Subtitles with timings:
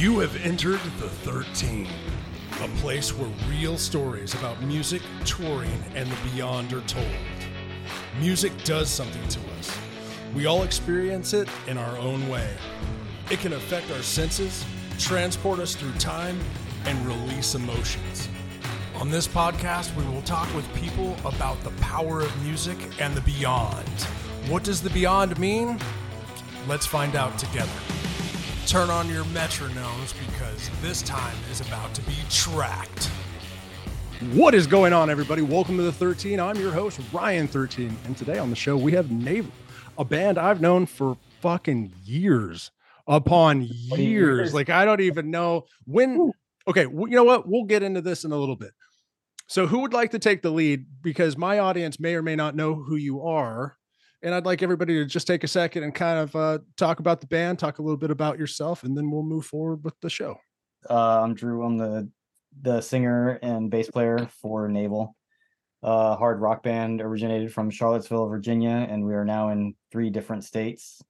[0.00, 1.86] You have entered the 13,
[2.62, 7.04] a place where real stories about music, touring, and the beyond are told.
[8.18, 9.78] Music does something to us.
[10.34, 12.48] We all experience it in our own way.
[13.30, 14.64] It can affect our senses,
[14.98, 16.40] transport us through time,
[16.86, 18.30] and release emotions.
[18.94, 23.20] On this podcast, we will talk with people about the power of music and the
[23.20, 23.86] beyond.
[24.48, 25.78] What does the beyond mean?
[26.66, 27.99] Let's find out together.
[28.70, 33.06] Turn on your metronomes because this time is about to be tracked.
[34.32, 35.42] What is going on, everybody?
[35.42, 36.38] Welcome to the 13.
[36.38, 37.96] I'm your host, Ryan 13.
[38.04, 39.50] And today on the show, we have Navel,
[39.98, 42.70] a band I've known for fucking years
[43.08, 44.54] upon years.
[44.54, 46.30] Like, I don't even know when.
[46.68, 47.48] Okay, well, you know what?
[47.48, 48.70] We'll get into this in a little bit.
[49.48, 50.86] So, who would like to take the lead?
[51.02, 53.78] Because my audience may or may not know who you are.
[54.22, 57.20] And I'd like everybody to just take a second and kind of uh, talk about
[57.20, 60.10] the band, talk a little bit about yourself, and then we'll move forward with the
[60.10, 60.36] show.
[60.88, 61.64] Uh, I'm Drew.
[61.64, 62.08] I'm the
[62.62, 65.14] the singer and bass player for Navel,
[65.82, 70.44] uh, hard rock band originated from Charlottesville, Virginia, and we are now in three different
[70.44, 71.00] states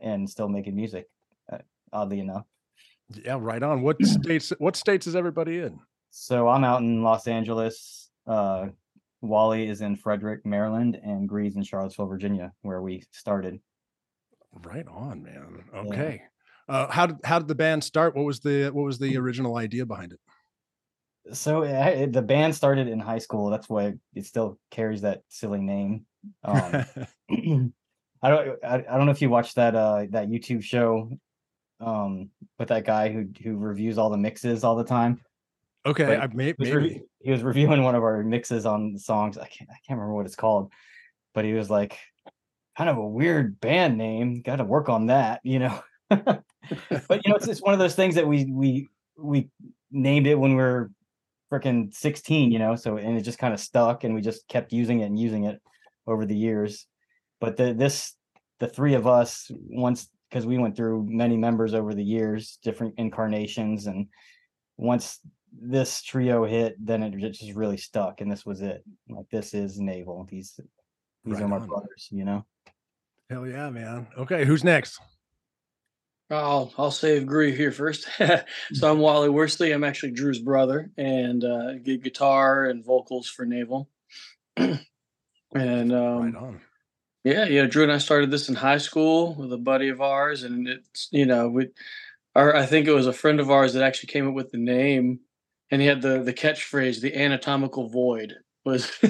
[0.00, 1.06] and still making music.
[1.52, 1.58] Uh,
[1.92, 2.46] oddly enough,
[3.14, 3.82] Yeah, right on.
[3.82, 4.52] What states?
[4.58, 5.78] What states is everybody in?
[6.10, 8.10] so I'm out in Los Angeles.
[8.26, 8.68] Uh,
[9.28, 13.60] Wally is in Frederick, Maryland, and Gre's in Charlottesville, Virginia, where we started.
[14.64, 15.64] Right on, man.
[15.74, 16.22] Okay.
[16.68, 18.16] Uh, how did how did the band start?
[18.16, 20.20] What was the what was the original idea behind it?
[21.34, 23.50] So uh, it- the band started in high school.
[23.50, 26.06] That's why it still carries that silly name.
[26.42, 26.84] Um,
[28.22, 31.10] I don't I, I don't know if you watched that uh that YouTube show
[31.80, 35.20] um with that guy who who reviews all the mixes all the time.
[35.86, 36.76] Okay, I may, He was, maybe.
[36.76, 39.38] revi- he was reviewing one of our mixes on the songs.
[39.38, 40.72] I can't I can't remember what it's called,
[41.34, 41.98] but he was like
[42.76, 44.42] kind of a weird band name.
[44.42, 45.80] Got to work on that, you know.
[46.10, 49.48] but you know, it's it's one of those things that we we we
[49.90, 50.90] named it when we were
[51.52, 54.72] freaking 16, you know, so and it just kind of stuck and we just kept
[54.72, 55.60] using it and using it
[56.06, 56.86] over the years.
[57.40, 58.14] But the this
[58.58, 62.94] the three of us once because we went through many members over the years, different
[62.98, 64.08] incarnations, and
[64.76, 65.20] once
[65.52, 68.84] this trio hit, then it just really stuck, and this was it.
[69.08, 70.26] Like this is Navel.
[70.30, 70.58] These
[71.24, 71.66] these Right are my on.
[71.66, 72.44] brothers, you know.
[73.30, 74.06] Hell yeah, man.
[74.16, 75.00] Okay, who's next?
[76.30, 78.08] I'll I'll save grief here first.
[78.72, 79.72] so I'm Wally Worsley.
[79.72, 83.88] I'm actually Drew's brother, and uh, get guitar and vocals for Navel.
[84.56, 84.82] and
[85.54, 86.60] um, right on.
[87.24, 90.00] yeah, you know, Drew and I started this in high school with a buddy of
[90.00, 91.68] ours, and it's you know, we,
[92.34, 94.58] our I think it was a friend of ours that actually came up with the
[94.58, 95.20] name,
[95.70, 98.90] and he had the the catchphrase, "the anatomical void." Was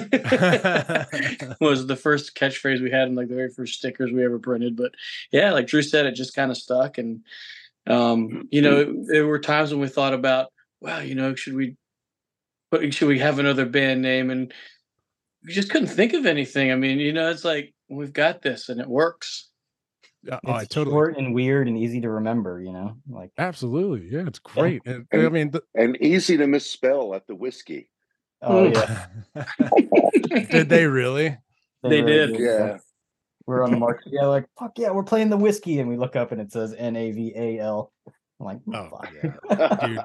[1.59, 4.75] was the first catchphrase we had in like the very first stickers we ever printed.
[4.75, 4.91] But
[5.31, 6.99] yeah, like Drew said, it just kind of stuck.
[6.99, 7.21] And
[7.87, 11.75] um, you know, there were times when we thought about, wow, you know, should we
[12.69, 14.29] put should we have another band name?
[14.29, 14.53] And
[15.43, 16.71] we just couldn't think of anything.
[16.71, 19.46] I mean, you know, it's like we've got this and it works.
[20.27, 20.93] Yeah, oh, I It's totally.
[20.93, 22.97] short and weird and easy to remember, you know.
[23.09, 24.09] Like Absolutely.
[24.11, 24.81] Yeah, it's great.
[24.85, 27.89] And, I mean, the, and easy to misspell at the whiskey.
[28.41, 29.07] oh Mm.
[29.35, 31.37] yeah, did they really?
[31.83, 32.37] They really did.
[32.37, 32.77] do, Yeah.
[33.45, 34.07] We're on the market.
[34.11, 36.73] Yeah, like fuck yeah, we're playing the whiskey, and we look up and it says
[36.77, 37.93] N A V A L.
[38.41, 39.81] I'm like, Oh, fuck.
[39.81, 39.99] Dude,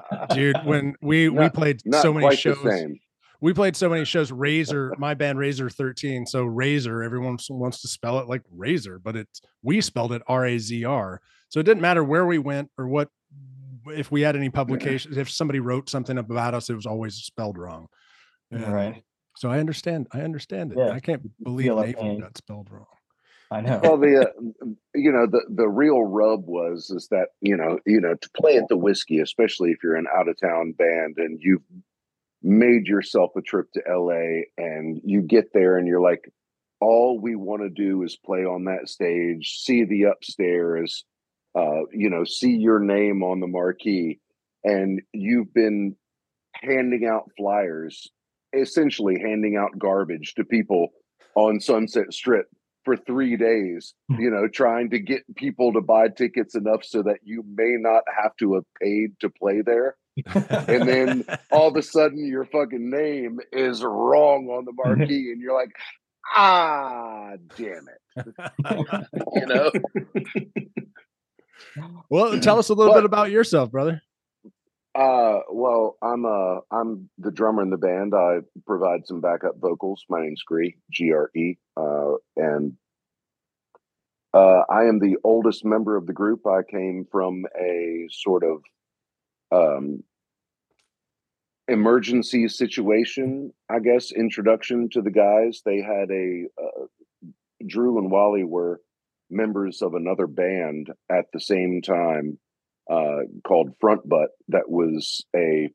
[0.55, 2.99] dude, when we we played so many shows, the same.
[3.43, 4.31] We played so many shows.
[4.31, 6.25] Razor, my band Razr 13.
[6.25, 10.45] So Razor, everyone wants to spell it like Razor, but it's we spelled it R
[10.45, 11.19] A Z R.
[11.49, 13.09] So it didn't matter where we went or what
[13.87, 17.57] if we had any publications, if somebody wrote something about us, it was always spelled
[17.57, 17.87] wrong.
[18.49, 19.03] And right.
[19.35, 20.07] So I understand.
[20.13, 20.77] I understand it.
[20.77, 22.85] Yeah, I can't believe feel that got spelled wrong.
[23.51, 23.81] I know.
[23.83, 24.65] Well, the uh,
[24.95, 28.55] you know the the real rub was is that you know you know to play
[28.55, 31.61] at the whiskey, especially if you're an out of town band and you've
[32.43, 34.47] made yourself a trip to L.A.
[34.57, 36.29] and you get there and you're like,
[36.81, 41.05] all we want to do is play on that stage, see the upstairs,
[41.55, 44.19] uh, you know, see your name on the marquee,
[44.63, 45.95] and you've been
[46.55, 48.09] handing out flyers,
[48.53, 50.89] essentially handing out garbage to people
[51.35, 52.47] on Sunset Strip
[52.83, 57.19] for three days, you know, trying to get people to buy tickets enough so that
[57.23, 59.95] you may not have to have paid to play there.
[60.25, 65.41] And then all of a sudden your fucking name is wrong on the marquee and
[65.41, 65.71] you're like,
[66.35, 67.99] ah, damn it.
[69.33, 69.71] You know?
[72.09, 74.01] well, tell us a little But- bit about yourself, brother.
[74.95, 78.13] Uh, well, I'm uh I'm the drummer in the band.
[78.13, 80.05] I provide some backup vocals.
[80.07, 82.73] My name's Gre, G R E, uh, and
[84.35, 86.45] uh, I am the oldest member of the group.
[86.45, 88.61] I came from a sort of
[89.51, 90.03] um,
[91.67, 95.61] emergency situation, I guess, introduction to the guys.
[95.65, 96.85] They had a uh,
[97.65, 98.81] Drew and Wally were
[99.29, 102.37] members of another band at the same time
[102.89, 105.69] uh, called Front Butt that was a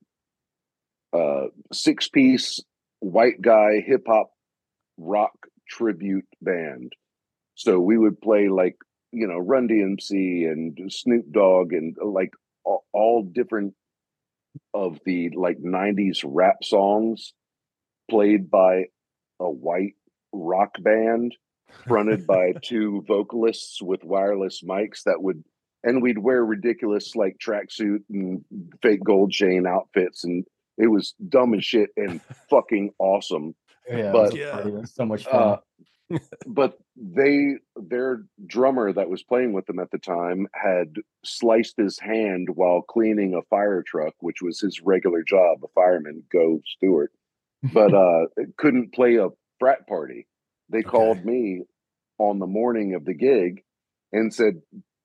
[1.12, 2.60] uh, six piece
[3.00, 4.30] white guy hip hop
[4.98, 5.32] rock
[5.68, 6.92] tribute band.
[7.54, 8.76] So we would play like,
[9.12, 12.32] you know, Run DMC and Snoop Dogg and like
[12.92, 13.74] all, different
[14.74, 17.32] of the like 90s rap songs
[18.10, 18.84] played by
[19.40, 19.94] a white
[20.32, 21.34] rock band
[21.86, 25.44] fronted by two vocalists with wireless mics that would
[25.84, 28.44] and we'd wear ridiculous like tracksuit and
[28.82, 30.44] fake gold chain outfits and
[30.76, 32.20] it was dumb as shit and
[32.50, 33.54] fucking awesome
[33.88, 34.68] Yeah, But- it was a party.
[34.70, 35.42] It was so much fun.
[35.42, 35.56] uh,
[36.46, 40.94] but they their drummer that was playing with them at the time had
[41.24, 46.22] sliced his hand while cleaning a fire truck which was his regular job a fireman
[46.32, 47.12] go stewart
[47.62, 48.26] but uh
[48.56, 49.28] couldn't play a
[49.58, 50.26] frat party
[50.70, 50.92] they Okay.
[50.92, 51.62] called me
[52.18, 53.62] on the morning of the gig
[54.12, 54.60] and said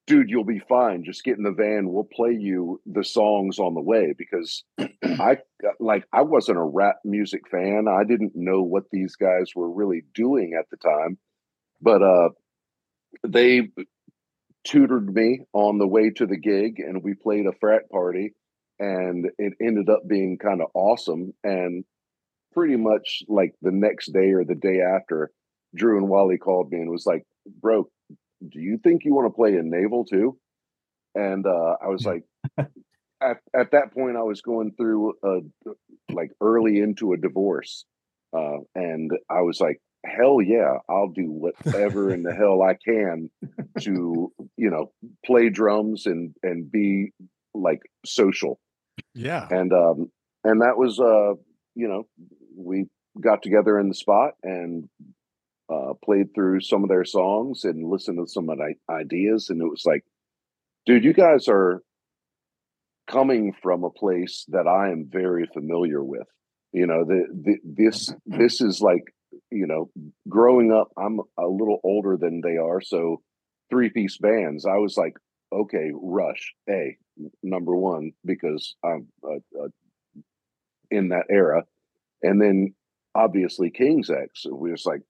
[0.08, 1.04] dude you'll be fine.
[1.04, 1.92] Just get in the van.
[1.92, 4.64] We'll play you the songs on the way because
[5.04, 5.38] i
[5.80, 7.86] like i wasn't a rap music fan.
[7.90, 11.18] I didn't know what these guys were really doing at the time.
[11.82, 12.30] But uh
[13.28, 13.70] they
[14.66, 18.34] tutored me on the way to the gig and we played a frat party
[18.80, 21.34] and it ended up being kind of awesome.
[21.44, 21.84] And
[22.54, 25.32] pretty much like the next day or the day after
[25.76, 27.24] drew and wally called me and was like
[27.62, 27.88] bro
[28.50, 30.38] do you think you want to play in navel too?
[31.16, 32.24] And uh i was like
[32.57, 35.40] at, at that point i was going through a
[36.12, 37.86] like early into a divorce
[38.36, 43.30] uh and i was like hell yeah i'll do whatever in the hell i can
[43.80, 44.92] to you know
[45.25, 47.12] play drums and and be
[47.54, 48.60] like social.
[49.16, 49.48] Yeah.
[49.50, 50.12] and um
[50.44, 51.34] and that was uh
[51.75, 52.07] you know
[52.56, 52.86] we
[53.19, 54.89] got together in the spot and
[55.74, 59.62] uh played through some of their songs and listened to some of the ideas and
[59.62, 60.04] it was like
[60.86, 61.81] dude you guys are
[63.08, 66.28] coming from a place that i am very familiar with.
[66.72, 69.04] You know the, the this this is like
[69.52, 69.92] you know
[70.28, 73.22] growing up i'm a little older than they are so
[73.70, 75.14] three piece bands i was like
[75.52, 76.98] okay rush a
[77.44, 79.68] number one because i'm uh, uh,
[80.94, 81.64] in that era.
[82.22, 82.74] And then
[83.16, 85.02] obviously king's x we was like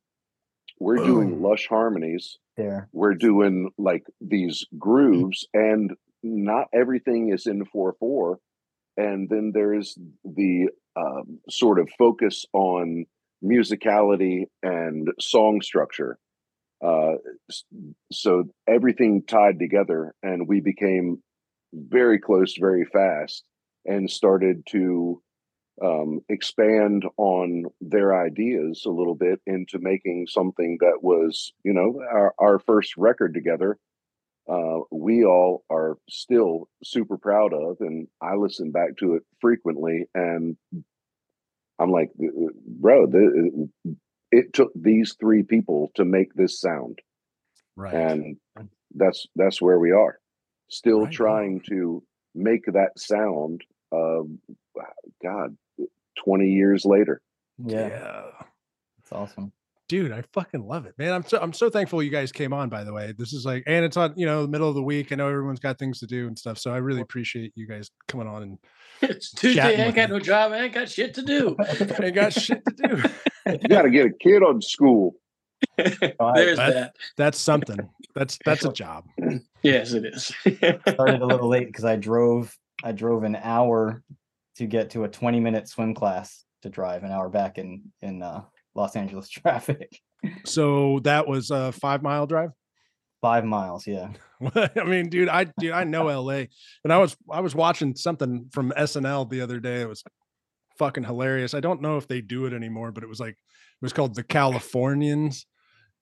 [0.80, 2.38] we're doing lush harmonies.
[2.56, 2.88] There.
[2.94, 5.92] we're doing like these grooves and
[6.22, 8.36] not everything is in 4-4
[8.96, 13.06] and then there's the um, sort of focus on
[13.44, 16.20] musicality and song structure.
[16.86, 17.14] Uh,
[18.12, 21.24] so everything tied together and we became
[21.74, 23.44] very close very fast
[23.86, 25.22] and started to
[25.82, 32.00] um, expand on their ideas a little bit into making something that was, you know,
[32.12, 33.78] our, our first record together.
[34.48, 40.06] Uh, we all are still super proud of, and I listen back to it frequently,
[40.14, 40.58] and
[41.80, 42.12] I'm like,
[42.68, 43.70] bro, the,
[44.32, 47.00] it took these three people to make this sound,
[47.76, 47.94] Right.
[47.94, 48.38] and
[48.94, 50.20] that's that's where we are,
[50.70, 52.04] still Right trying to
[52.36, 53.62] make that sound.
[53.92, 54.24] Uh,
[55.24, 55.56] God,
[56.24, 57.22] 20 years later.
[57.64, 58.24] Yeah,
[59.00, 59.52] it's awesome.
[59.90, 61.12] Dude, I fucking love it, man.
[61.14, 62.70] I'm so I'm so thankful you guys came on.
[62.70, 64.82] By the way, this is like, and it's on you know the middle of the
[64.82, 65.12] week.
[65.12, 67.92] I know everyone's got things to do and stuff, so I really appreciate you guys
[68.08, 68.58] coming on and
[69.02, 69.62] It's Tuesday.
[69.62, 70.16] I ain't got me.
[70.18, 70.52] no job.
[70.54, 71.56] I ain't got shit to do.
[71.60, 73.04] I ain't got shit to do.
[73.62, 75.16] You got to get a kid on school.
[75.78, 76.96] There's That- that.
[77.18, 77.90] That's something.
[78.16, 79.04] That's that's a job.
[79.64, 80.26] Yes, it is.
[80.88, 82.56] Started a little late because I drove.
[82.86, 84.02] I drove an hour
[84.58, 88.22] to get to a 20 minute swim class to drive an hour back in in
[88.22, 88.44] uh,
[88.76, 90.00] Los Angeles traffic.
[90.46, 92.52] So that was a five mile drive.
[93.22, 93.88] Five miles.
[93.88, 94.10] Yeah.
[94.56, 96.44] I mean, dude, I dude, I know LA,
[96.84, 99.82] and I was I was watching something from SNL the other day.
[99.82, 100.04] It was
[100.78, 101.54] fucking hilarious.
[101.54, 104.16] I don't know if they do it anymore, but it was like it was called
[104.16, 105.46] the Californians.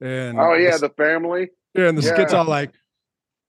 [0.01, 1.50] And Oh, yeah, the, the family.
[1.75, 2.39] yeah, and the skits yeah.
[2.39, 2.72] all like,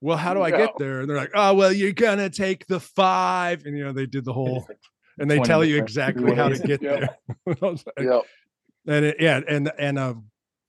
[0.02, 0.58] well, how do I Yeah.
[0.58, 1.00] get there?
[1.00, 4.24] And they're like, oh, well, you're gonna take the five, and you know they did
[4.26, 4.66] the whole,
[5.22, 7.06] and they tell you exactly how to get Yeah.
[7.46, 7.56] there.
[7.62, 8.22] I Yep.
[8.86, 10.14] and it, yeah, and and uh,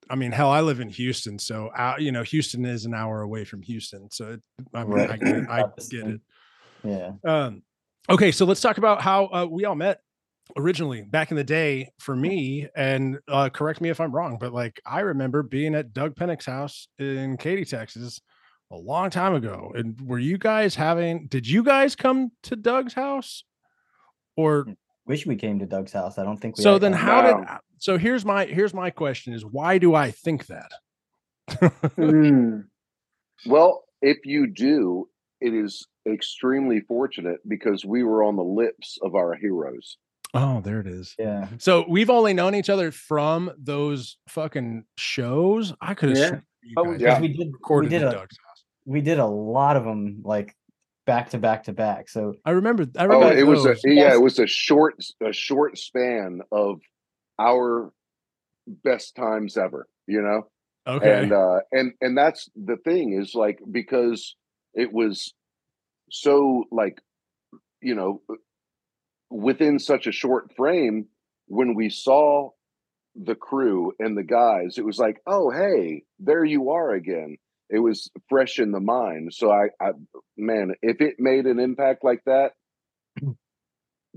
[0.09, 3.21] I mean, hell, I live in Houston, so uh, you know, Houston is an hour
[3.21, 4.41] away from Houston, so it,
[4.73, 5.09] I mean, Right.
[5.11, 6.21] I get, I get it.
[6.83, 7.11] Yeah.
[7.25, 7.63] Um,
[8.09, 9.99] okay, so let's talk about how uh, we all met
[10.57, 11.89] originally back in the day.
[11.99, 15.93] For me, and uh, correct me if I'm wrong, but like I remember being at
[15.93, 18.19] Doug Pinnick's house in Katy, Texas,
[18.71, 19.71] a long time ago.
[19.73, 21.27] And were you guys having?
[21.27, 23.43] Did you guys come to Doug's house,
[24.35, 24.65] or
[25.05, 26.17] Wish we came to Doug's house.
[26.17, 26.63] I don't think we.
[26.63, 26.79] so?
[26.79, 27.35] Then how did?
[27.45, 27.57] No.
[27.77, 30.71] So here's my here's my question: Is why do I think that?
[31.51, 32.65] Mm.
[33.45, 35.09] Well, if you do,
[35.41, 39.97] it is extremely fortunate because we were on the lips of our heroes.
[40.33, 41.13] Oh, there it is.
[41.19, 41.47] Yeah.
[41.57, 45.73] So we've only known each other from those fucking shows.
[45.81, 46.27] I could have Yeah.
[46.29, 47.19] sworn you But guys because Yeah.
[47.21, 48.63] we did we recorded did a Doug's house.
[48.85, 50.55] we did a lot of them like
[51.05, 52.09] back to back to back.
[52.09, 52.83] So I remember.
[52.97, 53.37] I Oh, remember.
[53.37, 56.79] it was a yeah, it was a short a short span of
[57.39, 57.91] our
[58.67, 60.47] best times ever, you know?
[60.85, 61.23] okay.
[61.23, 64.35] and uh and and that's the thing is like because
[64.73, 65.33] it was
[66.11, 66.99] so like
[67.81, 68.21] you know
[69.29, 71.05] within such a short frame
[71.47, 72.49] when we saw
[73.15, 77.37] the crew and the guys it was like oh hey there you are again
[77.73, 79.89] it was fresh in the mind so i i
[80.37, 82.51] man if it made an impact like that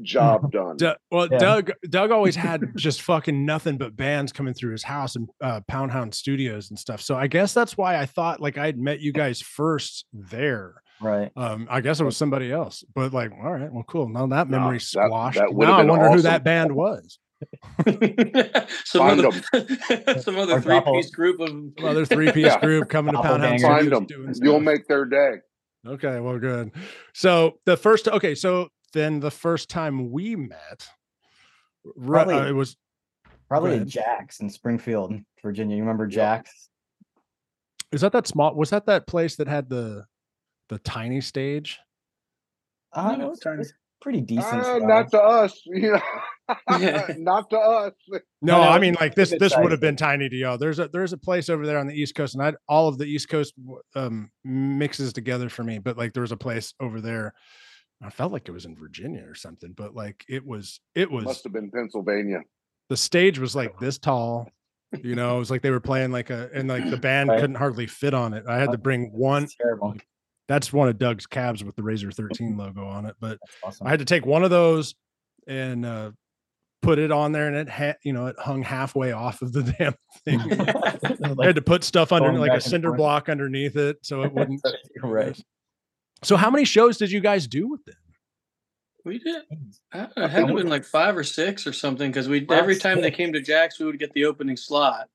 [0.03, 1.39] job done Du- well, Yeah.
[1.39, 5.61] Doug Doug always had just fucking nothing but bands coming through his house and uh,
[5.69, 7.01] Pound Hound Studios and stuff.
[7.01, 10.83] So I guess that's why I thought like I'd met you guys first there.
[11.01, 11.31] right.
[11.37, 14.09] Um, I guess it was somebody else, but like, all right, well, cool.
[14.09, 15.39] Now that No, memory's that- squashed.
[15.39, 17.19] that would've now I been wonder who that band was.
[18.85, 22.61] Some Find other, some other three piece group of Some other three piece Yeah.
[22.61, 23.67] group coming to Pound Hound Doppelganger.
[23.67, 25.37] find them doing you'll make their day
[25.87, 26.73] Okay, well, good.
[27.15, 30.89] So the first, okay, so then the first time we met,
[31.85, 32.77] ru- uh, it was
[33.49, 33.89] Probably at ahead.
[33.89, 35.77] Jack's in Springfield, Virginia.
[35.77, 36.11] You remember Yep.
[36.13, 36.71] Jack's?
[37.93, 38.53] is that that small?
[38.57, 40.07] Was that that place that had the
[40.71, 41.79] the tiny stage?
[42.93, 43.55] Uh, No, it was, it's tiny.
[43.55, 44.63] it was pretty decent.
[44.65, 46.01] Uh, not to us, you know.
[47.19, 47.93] Not to us.
[48.11, 49.35] No, no, I mean like this.
[49.39, 50.59] This would have been tiny to y'all.
[50.59, 52.99] There's a there's a place over there on the East Coast, and I all of
[52.99, 53.55] the East Coast
[53.95, 55.79] um mixes together for me.
[55.79, 57.35] But like there was a place over there.
[58.03, 61.25] I felt like it was in Virginia or something, but like it was it was
[61.25, 62.41] Must have been Pennsylvania.
[62.91, 64.51] the stage was like this tall.
[65.03, 67.41] You know, it was like they were playing like a and like the band Right.
[67.41, 68.45] couldn't hardly fit on it.
[68.49, 69.49] I had to bring one.
[69.61, 69.95] Terrible.
[70.49, 73.85] That's one of Doug's cabs with the Razr 13 logo on it, but awesome.
[73.87, 74.95] I had to take one of those
[75.49, 76.13] and uh,
[76.83, 79.63] put it on there, and it had you know it hung halfway off of the
[79.79, 80.41] damn thing.
[81.41, 82.99] I had to put stuff under like a cinder forth.
[82.99, 84.61] block underneath it so it wouldn't.
[84.95, 85.39] You're right.
[86.23, 87.97] So how many shows did you guys do with them?
[89.05, 89.43] we did.
[89.93, 92.47] I don't know, It had to been like five or six or something because we
[92.51, 95.09] every Five, time they came to Jack's, we would get the opening slot.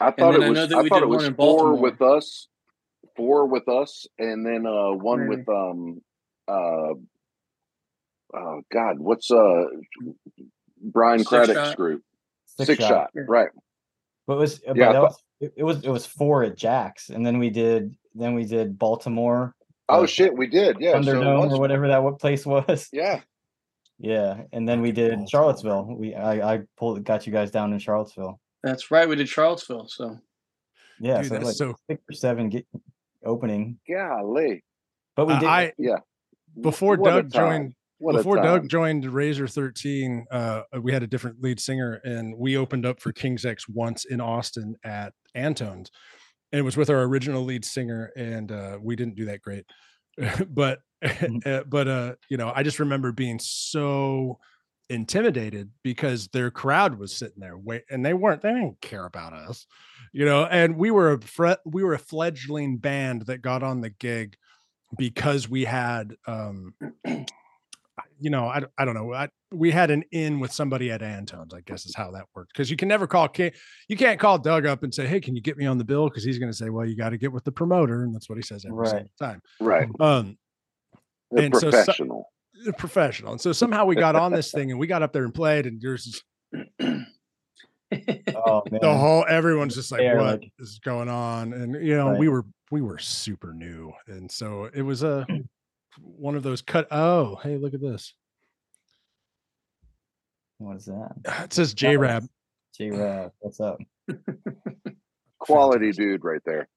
[0.00, 0.56] I thought then it I was.
[0.58, 1.80] know that I we thought did it one was in four Baltimore.
[1.80, 2.48] with us,
[3.16, 5.36] four with us, and then uh one Maybe.
[5.36, 6.02] with um
[6.48, 6.94] uh
[8.34, 9.64] oh God, what's uh
[10.82, 12.02] Brian Six Craddock's group?
[12.46, 12.88] Six, Six, shot.
[12.88, 13.10] shot.
[13.28, 13.48] Right?
[14.26, 16.44] But it was but Yeah, I that thought- was it, it was it was four
[16.44, 19.54] at Jack's, and then we did then we did Baltimore,
[19.88, 20.76] Oh Uh, shit, we did.
[20.80, 22.88] Yeah, so Thunderdome was- or whatever that what place was.
[22.92, 23.20] Yeah,
[23.98, 25.96] Yeah, and then we did Charlottesville.
[25.96, 28.38] We I I pulled got you guys down in Charlottesville.
[28.62, 29.08] That's right.
[29.08, 29.88] We did Charlottesville.
[29.88, 30.18] So
[31.00, 32.66] Yeah, Dude, so that's like so six or seven get
[33.24, 34.62] opening, golly.
[35.16, 35.48] but we Uh, did.
[35.48, 35.98] I Yeah.
[36.60, 41.40] before What Doug joined What before Doug joined Razr 13, uh, we had a different
[41.42, 45.90] lead singer, and we opened up for King's X once in Austin at Antone's.
[46.52, 49.64] And it was with our original lead singer, and uh, we didn't do that great.
[50.48, 51.44] but Mhm.
[51.46, 54.38] uh, but uh, you know, I just remember being so
[54.88, 59.32] intimidated because their crowd was sitting there wait and they weren't they didn't care about
[59.32, 59.66] us
[60.12, 63.80] you know and we were a fre- we were a fledgling band that got on
[63.80, 64.36] the gig
[64.98, 66.74] because we had um
[68.22, 71.02] you know i, don't- I don't know I, we had an in with somebody at
[71.02, 73.28] antone's i guess is how that worked because you can never call
[73.88, 76.08] you can't call doug up and say hey can you get me on the bill
[76.08, 78.28] because he's going to say well you got to get with the promoter and that's
[78.28, 78.88] what he says every Right.
[78.90, 79.88] single time Right.
[80.00, 80.38] um
[81.30, 82.26] They're And so- so- professional.
[82.78, 85.34] professional and so somehow we got on this thing and we got up there and
[85.34, 86.22] played and there's
[86.84, 91.96] oh man, the whole everyone's just like They're what like- is going on and you
[91.96, 92.18] know Right.
[92.18, 95.26] we were we were super new and so it was a
[96.00, 98.14] one of those cut oh hey look at this
[100.58, 101.10] what is that?
[101.26, 102.24] Ah, it says j rab
[102.74, 103.78] J Rab, what's up?
[105.40, 106.04] Quality Fantastic.
[106.06, 106.68] dude right there.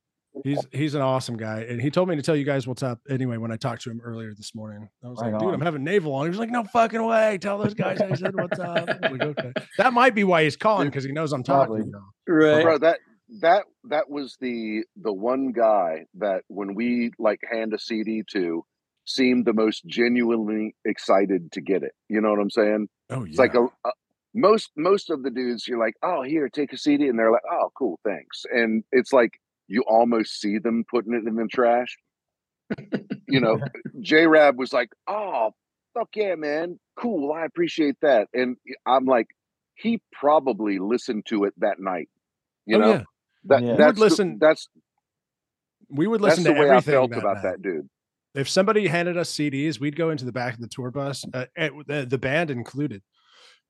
[0.44, 3.00] he's he's an awesome guy and he told me to tell you guys what's up
[3.10, 5.62] anyway when i talked to him earlier this morning i was Right like dude i'm
[5.62, 8.60] having navel on he was like no fucking way tell those guys i said what's
[8.60, 11.84] up like, okay that might be why he's calling because he knows i'm talking Probably.
[11.84, 12.36] to y'all.
[12.36, 12.64] right.
[12.64, 13.00] Bro, that
[13.40, 18.66] that that was the the one guy that when we like hand a CD to
[19.06, 21.94] seemed the most genuinely excited to get it.
[22.10, 22.88] You know what I'm saying?
[23.12, 23.92] oh yeah It's like a, a
[24.34, 27.44] most most of the dudes you're like, "Oh, here, take a CD." And they're like,
[27.50, 31.98] "Oh, cool, thanks." And it's like you almost see them putting it in the trash.
[33.28, 33.60] you know,
[34.02, 35.52] J Rab was like, "Oh,
[35.94, 39.28] fuck yeah, man, cool, I appreciate that," and I'm like,
[39.76, 42.10] he probably listened to it that night.
[42.66, 43.04] You Oh, know, yeah.
[43.46, 43.76] that Yeah.
[43.78, 44.68] We would the- listen that's
[45.90, 47.44] we would that's listen the to way I everything felt that about night.
[47.44, 47.88] that dude.
[48.36, 51.46] If somebody handed us CDs, we'd go into the back of the tour bus, uh,
[51.56, 53.02] the, the band included,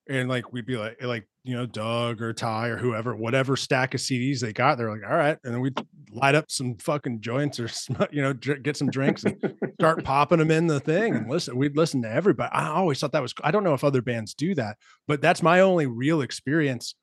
[0.07, 3.93] and like we'd be like, like you know, Doug or Ty or whoever, whatever stack
[3.93, 5.77] of CDs they got, they're like, all right, and then we'd
[6.11, 7.69] light up some fucking joints or
[8.11, 9.37] you know, dr- get some drinks and
[9.79, 11.57] start popping them in the thing and listen.
[11.57, 12.51] We'd listen to everybody.
[12.51, 13.33] I always thought that was.
[13.43, 16.95] I don't know if other bands do that, but that's my only real experience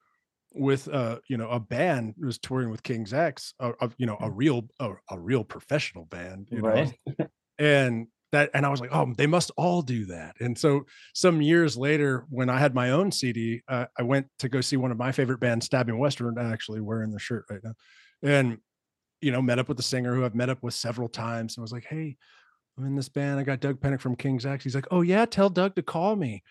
[0.54, 4.16] with uh you know a band was touring with King's X, a, a, you know
[4.21, 6.95] a real a, a real professional band, you know, right.
[7.59, 11.42] and that and i was like oh they must all do that and so some
[11.42, 14.90] years later when i had my own cd uh, i went to go see one
[14.90, 17.73] of my favorite bands stabbing westward actually wearing the shirt right now
[18.23, 18.56] and
[19.21, 21.62] you know met up with the singer who i've met up with several times and
[21.62, 22.16] was like hey
[22.78, 25.26] i'm in this band i got doug pinnick from king's x he's like oh yeah
[25.26, 26.42] tell doug to call me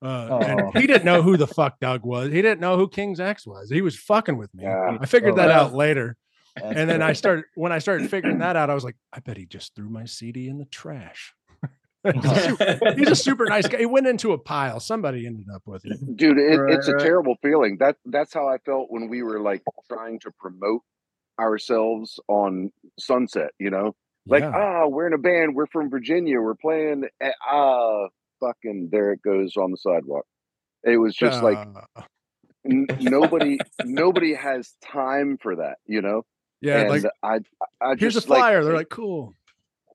[0.00, 0.38] uh, Oh.
[0.40, 2.28] and he didn't know who the fuck Doug was.
[2.32, 3.68] He didn't know who King's X was.
[3.68, 4.62] He was fucking with me.
[4.62, 4.96] Yeah.
[5.00, 6.16] I figured Oh, that out later
[6.62, 9.20] That's and then I started when I started figuring that out, I was like, I
[9.20, 11.34] bet he just threw my CD in the trash.
[12.04, 13.78] He's a super- He's a super nice guy.
[13.78, 14.78] He went into a pile.
[14.80, 15.98] Somebody ended up with it.
[16.16, 19.40] dude it, Right, it's a terrible feeling that that's how i felt when we were
[19.40, 19.62] like
[19.92, 20.82] trying to promote
[21.40, 23.94] ourselves on sunset you know
[24.26, 24.52] like Yeah.
[24.54, 28.08] ah we're in a band we're from virginia we're playing at, ah
[28.40, 30.24] fucking there it goes on the sidewalk
[30.84, 31.58] it was just like
[31.96, 32.02] Uh,
[32.68, 36.24] n- nobody nobody has time for that you know
[36.60, 37.38] yeah, and like i
[37.80, 38.64] i here's a just like flyer.
[38.64, 39.34] They're like, cool.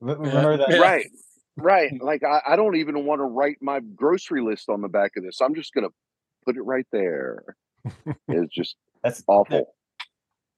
[0.01, 0.79] Remember that?
[0.79, 1.07] Right
[1.55, 5.11] right like I, I don't even want to write my grocery list on the back
[5.17, 5.89] of this i'm just gonna
[6.45, 7.43] put it right there
[8.27, 9.67] it's just That's awful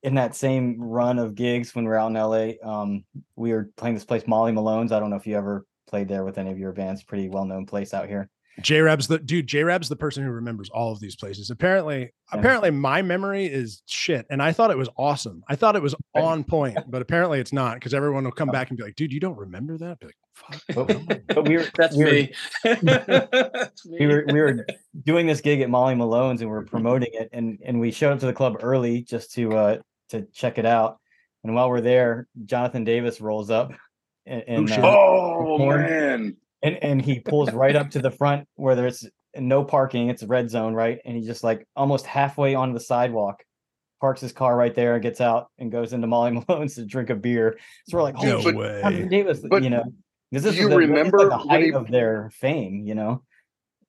[0.06, 2.52] in that same run of gigs when we are out in LA.
[2.64, 3.04] Um,
[3.36, 4.92] we were playing this place, Molly Malone's.
[4.92, 7.02] I don't know if you ever played there with any of your bands.
[7.02, 8.30] Pretty well known place out here.
[8.62, 9.48] J Rab's the dude.
[9.48, 11.50] J Rab's the person who remembers all of these places.
[11.50, 12.40] Apparently, Yeah.
[12.40, 15.44] apparently, my memory is shit, and I thought it was awesome.
[15.50, 18.70] I thought it was on point, but apparently, it's not because everyone will come back
[18.70, 21.66] and be like, "Dude, you don't remember that?" Be like, "Fuck." But, but we were
[21.76, 22.34] That's we were, me.
[22.64, 23.98] That's me.
[24.00, 24.66] we were we were
[25.04, 28.14] doing this gig at Molly Malone's and we are promoting it and and we showed
[28.14, 29.78] up to the club early just to uh
[30.10, 30.98] to check it out.
[31.44, 33.72] And while we're there, Jonathan Davis rolls up
[34.26, 34.80] and and, shit.
[34.80, 36.38] uh, Oh man.
[36.66, 40.10] And, and he pulls right up to the front where there's no parking.
[40.10, 41.00] It's a red zone, right?
[41.06, 43.44] And he just like almost halfway on the sidewalk,
[44.02, 47.12] parks his car right there, and gets out and goes into Molly Malone's to drink
[47.12, 47.60] a beer.
[47.88, 48.82] So we're like, No oh, shit, way.
[48.82, 49.84] Jonathan Davis, But you know,
[50.32, 52.84] because this do you was the, is remember like the height he- of their fame,
[52.86, 53.22] you know.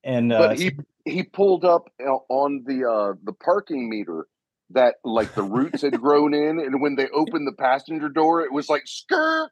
[0.03, 0.71] And uh, But he
[1.05, 4.27] he pulled up uh, on the uh the parking meter
[4.69, 8.51] that like the roots had grown in and when they opened the passenger door it
[8.51, 9.51] was like skirk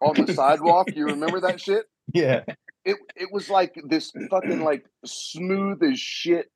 [0.00, 0.88] on the sidewalk.
[0.94, 1.86] You remember that shit?
[2.12, 2.44] Yeah,
[2.84, 6.46] It it was like this fucking like smooth as shit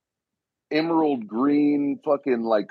[0.71, 2.69] emerald green fucking like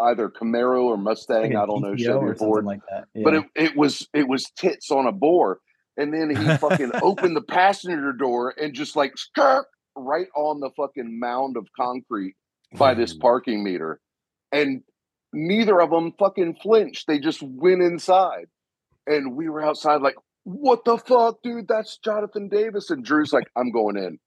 [0.00, 2.64] either Camaro or Mustang, like I don't know, Chevy or or Ford.
[2.64, 3.06] like that.
[3.22, 5.60] but it, it was it was tits on a boar
[5.96, 10.70] and then he fucking opened the passenger door and just like skirt right on the
[10.76, 12.34] fucking mound of concrete
[12.76, 14.00] by this parking meter
[14.52, 14.82] and
[15.32, 18.46] neither of them fucking flinched they just went inside
[19.06, 23.48] and we were outside like what the fuck dude that's jonathan davis and drew's like
[23.56, 24.18] i'm going in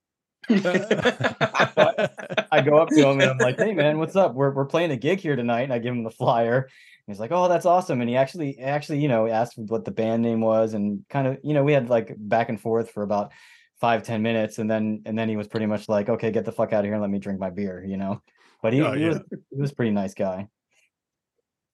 [0.49, 4.34] I go up to him and I'm like, "Hey man, what's up?
[4.34, 6.58] We're we're playing a gig here tonight." And I give him the flyer.
[6.58, 9.91] And he's like, "Oh, that's awesome!" And he actually actually you know asked what the
[9.91, 13.04] band name was and kind of you know we had like back and forth for
[13.04, 13.32] about
[13.80, 16.52] five ten minutes and then and then he was pretty much like, "Okay, get the
[16.52, 18.21] fuck out of here and let me drink my beer," you know.
[18.62, 20.47] But he, Oh, he was he was a pretty nice guy.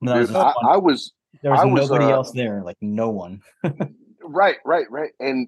[0.02, 0.54] And was I.
[0.68, 3.42] I was there was, I was, nobody uh, else there, like no one.
[4.32, 5.48] right right right and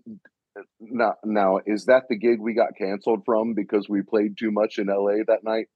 [0.58, 4.52] uh, now now is that the gig we got canceled from because we played too
[4.52, 5.68] much in la that night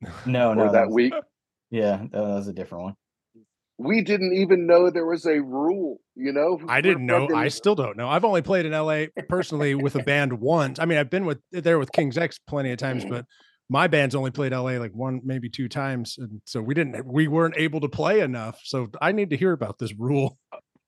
[0.26, 1.14] No, or no, that was- week
[1.70, 2.94] Yeah, that was a different one.
[3.76, 6.58] we didn't even know there was a rule, you know.
[6.66, 7.28] I didn't know.
[7.34, 8.08] I still don't know.
[8.08, 10.78] I've only played in LA personally with a band once.
[10.78, 13.26] I mean, I've been with there with King's X plenty of times, but
[13.68, 17.04] my band's only played LA like one, maybe two times, and so we didn't.
[17.06, 18.58] We weren't able to play enough.
[18.64, 20.38] So I need to hear about this rule.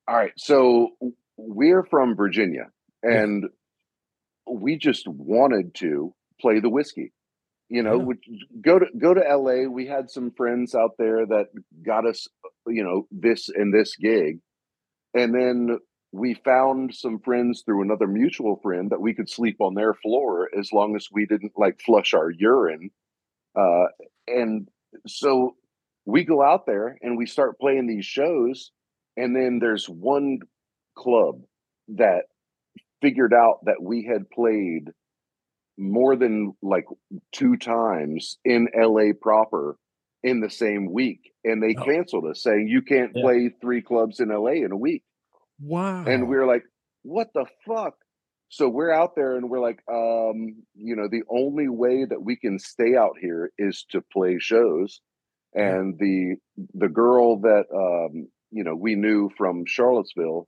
[0.07, 0.89] All right, so
[1.47, 2.67] we're from Virginia,
[3.03, 3.23] Yeah.
[3.23, 3.45] and
[4.49, 7.13] we just wanted to play the whiskey.
[7.69, 8.03] You know, Yeah.
[8.05, 8.25] which,
[8.61, 9.67] go to go to LA.
[9.69, 11.47] We had some friends out there that
[11.83, 12.27] got us,
[12.67, 14.39] you know, this and this gig,
[15.13, 15.79] and then
[16.13, 20.49] we found some friends through another mutual friend that we could sleep on their floor
[20.57, 22.91] as long as we didn't like flush our urine.
[23.55, 23.85] Uh,
[24.27, 24.67] and
[25.07, 25.55] so
[26.05, 28.71] we go out there and we start playing these shows
[29.15, 30.39] and then there's one
[31.01, 31.41] club
[31.89, 32.25] that
[33.01, 34.89] figured out that we had played
[35.77, 36.85] more than like
[37.31, 39.77] two times in LA proper
[40.23, 41.83] in the same week and they Oh.
[41.83, 43.23] canceled us saying you can't Yeah.
[43.23, 45.03] play three clubs in LA in a week
[45.59, 46.03] Wow.
[46.05, 46.63] and we were like
[47.01, 47.95] what the fuck
[48.49, 52.35] so we're out there and we're like um you know the only way that we
[52.35, 55.01] can stay out here is to play shows
[55.55, 56.35] and the
[56.75, 60.47] the girl that um you know we knew from Charlottesville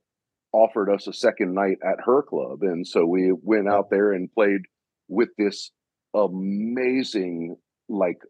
[0.54, 2.62] offered us a second night at her club.
[2.62, 4.62] And so we went out there and played
[5.08, 5.70] with this
[6.14, 7.56] amazing
[7.88, 8.20] like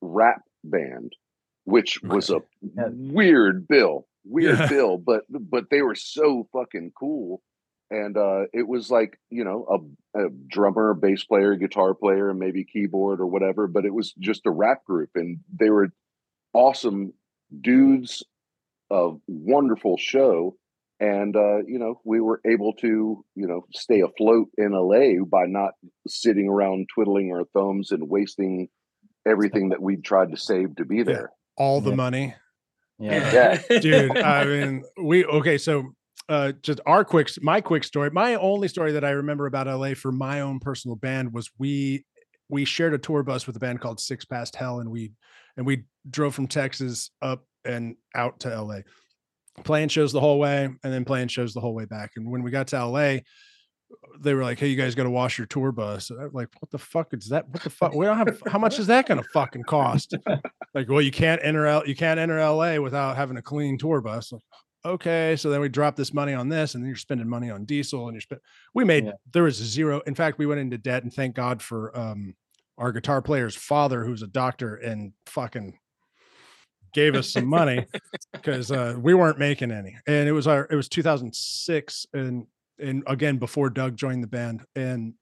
[0.00, 1.12] rap band
[1.64, 2.88] which was a Yeah.
[2.92, 4.68] weird bill weird Yeah.
[4.68, 7.40] bill but but they were so fucking cool.
[7.90, 12.38] And uh it was like you know a, a drummer bass player guitar player and
[12.38, 15.10] maybe keyboard or whatever but it was just a rap group.
[15.14, 15.88] And they were
[16.52, 17.12] awesome
[17.60, 18.24] dudes
[18.90, 20.56] a wonderful show
[21.00, 25.46] and uh you know we were able to you know stay afloat in LA by
[25.46, 25.72] not
[26.08, 28.68] sitting around twiddling our thumbs and wasting
[29.26, 31.96] everything that we'd tried to save to be there all the Yeah.
[31.96, 32.34] money.
[32.98, 33.32] Yeah.
[33.68, 33.78] Yeah.
[33.80, 35.92] dude i mean we okay so
[36.30, 39.92] uh just our quick my quick story my only story that i remember about la
[39.94, 42.04] for my own personal band was we
[42.48, 45.12] we shared a tour bus with a band called six past hell and we
[45.58, 48.78] and we drove from texas up and out to la
[49.64, 52.12] playing shows the whole way and then playing shows the whole way back.
[52.16, 53.16] And when we got to la
[54.18, 56.10] they were like hey you guys got to wash your tour bus.
[56.10, 57.48] I'm like what the fuck is that?
[57.48, 57.94] What the fuck?
[57.94, 60.14] We don't have how much is that gonna fucking cost?
[60.74, 64.00] Like well you can't enter out you can't enter la without having a clean tour
[64.00, 64.32] bus.
[64.32, 64.42] Like,
[64.84, 65.36] okay.
[65.36, 68.06] So then we drop this money on this and then you're spending money on diesel
[68.08, 68.40] and you're spend
[68.74, 69.12] we made Yeah.
[69.32, 72.34] there was zero in fact we went into debt and thank god for um
[72.78, 75.78] our guitar player's father who's a doctor and fucking
[76.96, 77.84] gave us some money
[78.32, 82.46] because uh we weren't making any and it was our it was 2006 and
[82.78, 85.12] and again before doug joined the band and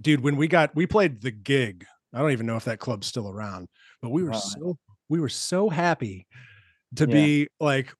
[0.00, 3.06] dude when we got we played the gig i don't even know if that club's
[3.06, 3.68] still around
[4.00, 4.38] but we were Wow.
[4.38, 4.78] so
[5.10, 6.26] we were so happy
[6.96, 7.12] to Yeah.
[7.12, 7.92] be like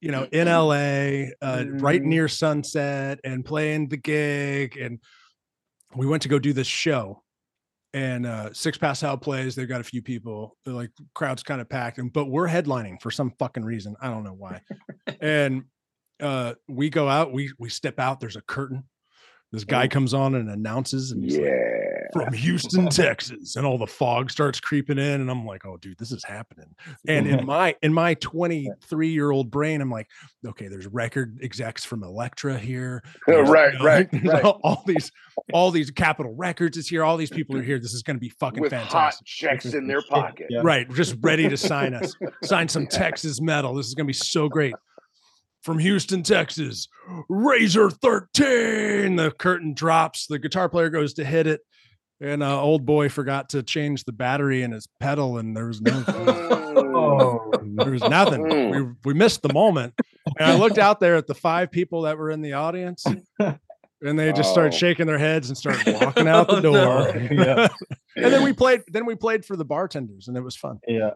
[0.00, 2.06] you know in la uh, right Mhm.
[2.06, 5.00] near sunset and playing the gig and
[5.94, 7.22] we went to go do this show
[7.94, 11.60] and uh six past hell plays they've got a few people they're like crowd's kind
[11.60, 14.60] of packed and but we're headlining for some fucking reason i don't know why.
[15.20, 15.64] And
[16.20, 18.84] uh we go out we we step out there's a curtain.
[19.50, 23.78] This guy comes on and announces and he's like, yeah from Houston, Texas, and all
[23.78, 26.74] the fog starts creeping in, and I'm like, "Oh, dude, this is happening."
[27.06, 30.08] And in my in my 23 year old brain, I'm like,
[30.46, 34.60] "Okay, there's record execs from Elektra here, there's, right you know, right there's right all,
[34.62, 35.10] all these
[35.52, 37.78] all these Capitol Records is here, all these people are here.
[37.78, 40.60] This is going to be fucking with hot fantastic." checks in their pocket yeah.
[40.62, 43.74] Right, just ready to sign us, sign some Texas metal.
[43.74, 44.74] This is going to be so great.
[45.62, 46.88] From Houston, Texas,
[47.30, 49.16] Razr 13.
[49.16, 50.26] The curtain drops.
[50.26, 51.60] The guitar player goes to hit it,
[52.20, 55.80] and uh, old boy forgot to change the battery in his pedal, and there was
[55.80, 56.04] no,
[56.90, 58.42] Oh, there was nothing.
[58.70, 59.94] We we missed the moment.
[60.38, 63.04] And I looked out there at the five people that were in the audience,
[63.38, 64.76] and they just started Oh.
[64.76, 67.16] shaking their heads and started walking out the Oh, door.
[67.30, 67.68] yeah,
[68.16, 68.82] and then we played.
[68.88, 70.80] Then we played for the bartenders, and it was fun.
[70.86, 71.10] yeah.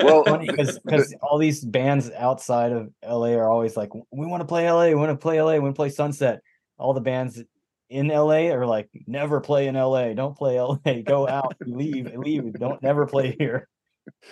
[0.00, 4.40] well Funny because because all these bands outside of LA are always like, we want
[4.42, 6.40] to play LA, we want to play LA, we want to play Sunset.
[6.78, 7.42] All the bands
[7.90, 12.52] in LA are like, never play in LA, don't play LA, go out, leave, leave,
[12.54, 13.68] don't never play here.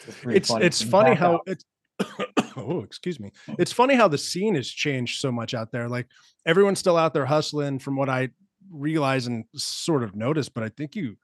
[0.06, 1.40] It's pretty it's it's funny how out.
[1.46, 1.64] it's
[2.56, 6.06] oh excuse me it's funny how the scene has changed so much out there like
[6.46, 8.28] everyone's still out there hustling from what i
[8.70, 11.16] realize and sort of notice but i think you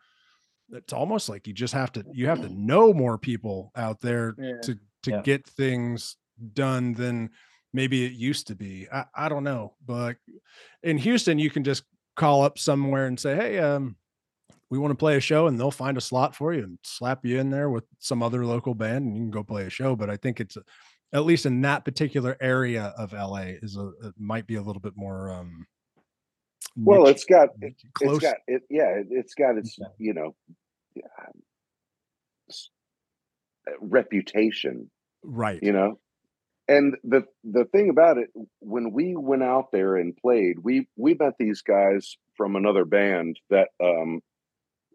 [0.70, 4.34] it's almost like you just have to you have to know more people out there
[4.38, 4.60] Yeah.
[4.62, 5.22] to to Yeah.
[5.22, 6.16] get things
[6.54, 7.30] done than
[7.74, 10.16] maybe it used to be I, I don't know but
[10.82, 11.84] in houston you can just
[12.16, 13.96] call up somewhere and say hey um
[14.70, 17.24] we want to play a show and they'll find a slot for you and slap
[17.24, 19.96] you in there with some other local band and you can go play a show
[19.96, 20.56] but i think it's
[21.14, 24.80] at least in that particular area of la is a it might be a little
[24.80, 25.66] bit more um
[26.76, 28.18] well it's got niche- it's close.
[28.20, 29.90] got it yeah it, it's got its Okay.
[29.98, 30.34] you know
[30.94, 31.02] yeah,
[32.50, 32.70] s-
[33.68, 34.90] uh, reputation
[35.22, 35.58] right.
[35.62, 35.98] you know
[36.68, 38.28] and the the thing about it
[38.60, 43.38] when we went out there and played we we met these guys from another band
[43.50, 44.20] that um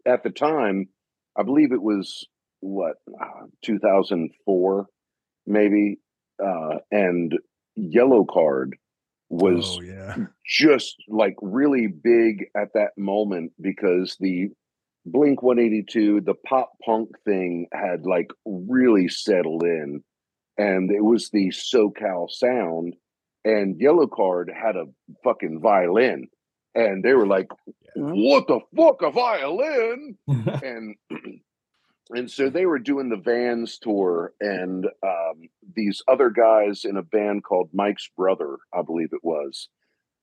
[0.06, 0.88] at the time
[1.36, 2.26] i believe it was
[2.60, 4.86] what uh, 2004
[5.46, 5.98] maybe
[6.42, 7.38] uh and
[7.78, 8.72] yellowcard
[9.28, 14.48] was oh yeah just like really big at that moment because the
[15.10, 20.02] Blink 182, the pop punk thing had like really settled in.
[20.58, 22.96] And it was the SoCal Sound,
[23.44, 24.86] and Yellowcard had a
[25.22, 26.26] fucking violin,
[26.74, 27.46] and they were like,
[27.94, 30.96] "What the fuck, a violin?" and
[32.10, 37.02] and so they were doing the Vans tour, and um, these other guys in a
[37.02, 39.68] band called Mike's Brother, I believe it was,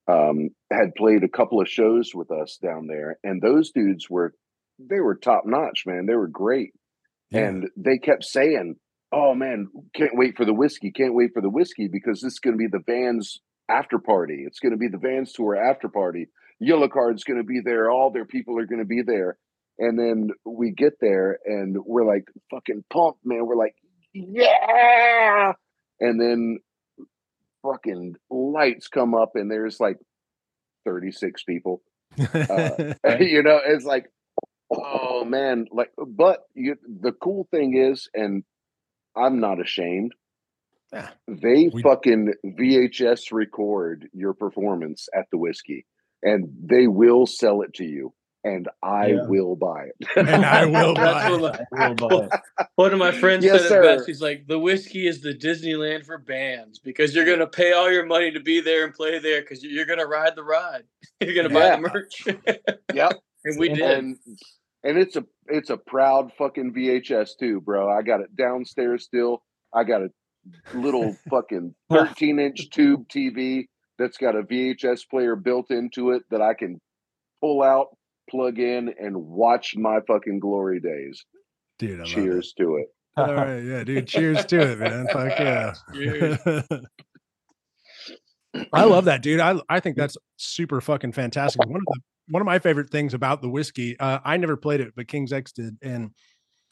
[0.07, 4.33] um, had played a couple of shows with us down there, and those dudes were
[4.79, 6.05] they were top notch, man.
[6.07, 6.73] They were great,
[7.31, 7.47] Yeah.
[7.47, 8.75] and they kept saying,
[9.15, 10.91] "Oh man, can't wait for the whiskey!
[10.91, 14.43] Can't wait for the whiskey because this is going to be the Vans after party.
[14.45, 16.27] It's going to be the Vans tour after party.
[16.61, 17.89] Yellowcard's going to be there.
[17.89, 19.37] All their people are going to be there."
[19.77, 23.45] And then we get there and we're like fucking pumped, man.
[23.45, 23.75] We're like,
[24.13, 25.51] yeah.
[25.99, 26.59] And then
[27.61, 29.97] fucking lights come up and there's like
[30.85, 31.81] 36 people.
[32.17, 34.05] Uh, you know, it's like,
[34.71, 38.43] oh man, like, but you, the cool thing is, and
[39.17, 40.13] I'm not ashamed.
[40.93, 41.09] Yeah.
[41.27, 45.85] They We- fucking VHS record your performance at the whiskey,
[46.23, 49.25] and they will sell it to you, and I Yeah.
[49.27, 50.07] will buy it.
[50.15, 51.37] and I will That's buy.
[51.37, 51.65] what it.
[51.71, 52.25] my- I will buy
[52.59, 52.67] it.
[52.75, 54.07] One of my friends Yes, said it best.
[54.07, 58.05] He's like, "The whiskey is the Disneyland for bands because you're gonna pay all your
[58.05, 60.83] money to be there and play there because you're gonna ride the ride.
[61.19, 62.25] You're gonna buy the merch."
[62.93, 63.13] Yep.
[63.45, 63.81] and we did.
[63.81, 64.17] and
[64.83, 67.89] and it's a it's a proud fucking VHS too, bro.
[67.89, 69.43] I got it downstairs still.
[69.73, 70.09] I got a
[70.73, 73.65] little fucking 13 inch tube TV
[73.97, 76.81] that's got a VHS player built into it that I can
[77.39, 77.87] pull out,
[78.29, 81.23] plug in, and watch my fucking glory days.
[81.79, 82.13] Dude, I love it.
[82.13, 82.87] Cheers to it.
[83.17, 84.07] All right, yeah, dude.
[84.07, 85.07] Cheers to it, man.
[85.13, 85.73] Fuck yeah.
[88.73, 89.39] I love that, dude.
[89.39, 91.65] I I think that's super fucking fantastic.
[91.65, 94.81] One of the one of my favorite things about the whiskey, uh, I never played
[94.81, 96.11] it, but King's X did, and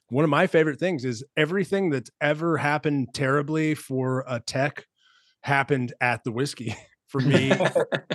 [0.09, 4.85] one of my favorite things is everything that's ever happened terribly for a tech
[5.41, 6.75] happened at the whiskey
[7.07, 7.51] for me.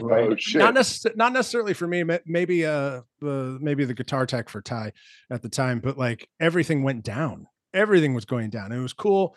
[0.00, 0.30] Right.
[0.30, 0.60] Oh shit.
[0.60, 2.04] not necess- not necessarily for me.
[2.24, 4.92] Maybe uh, the maybe the guitar tech for Ty
[5.28, 7.46] at the time, but like everything went down.
[7.74, 8.70] Everything was going down.
[8.70, 9.36] It was cool.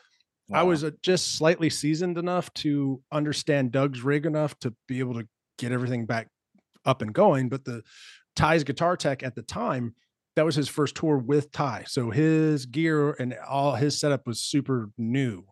[0.54, 5.16] I was uh, just slightly seasoned enough to understand Doug's rig enough to be able
[5.16, 6.28] to get everything back
[6.86, 7.50] up and going.
[7.50, 7.84] But the
[8.36, 9.96] Ty's guitar tech at the time,
[10.36, 11.86] that was his first tour with Ty.
[11.88, 15.44] So his gear and all his setup was super new.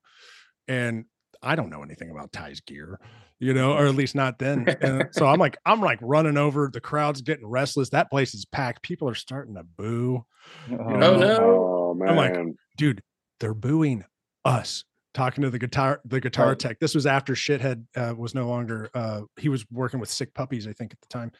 [0.68, 1.06] And
[1.42, 3.00] I don't know anything about Ty's gear,
[3.40, 4.68] you know, or at least not then.
[4.82, 6.70] And so I'm like, I'm like running over.
[6.72, 7.90] The crowd's getting restless.
[7.90, 8.82] That place is packed.
[8.84, 10.26] People are starting to boo.
[10.72, 11.40] Oh, Oh, no.
[11.42, 12.10] Oh man.
[12.10, 13.02] I'm like, dude,
[13.40, 14.04] they're booing
[14.46, 14.84] us
[15.14, 16.60] talking to the guitar the guitar Right.
[16.60, 16.80] tech.
[16.80, 20.68] This was after shithead uh, was no longer uh he was working with sick puppies,
[20.68, 21.32] I think, at the time.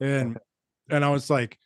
[0.00, 0.38] And
[0.90, 1.58] and I was like,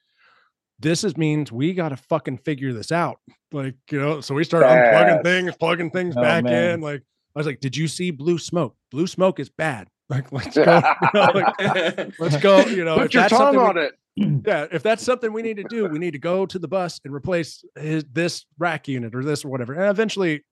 [0.79, 3.19] this is means we gotta fucking figure this out.
[3.53, 6.75] Like, you know, so we started unplugging things, plugging things Oh, back man.
[6.75, 6.81] in.
[6.83, 7.01] Like,
[7.35, 8.77] I was like, did you see blue smoke?
[8.91, 9.89] Blue smoke is bad.
[10.09, 10.63] Like, let's go.
[10.63, 12.61] you know, like, let's go.
[12.61, 13.95] You know, Put your that's tongue something we- on it.
[14.17, 17.01] Yeah, if that's something we need to do, we need to go to the bus
[17.05, 19.75] and replace his, this rack unit or this or whatever.
[19.75, 20.43] And eventually,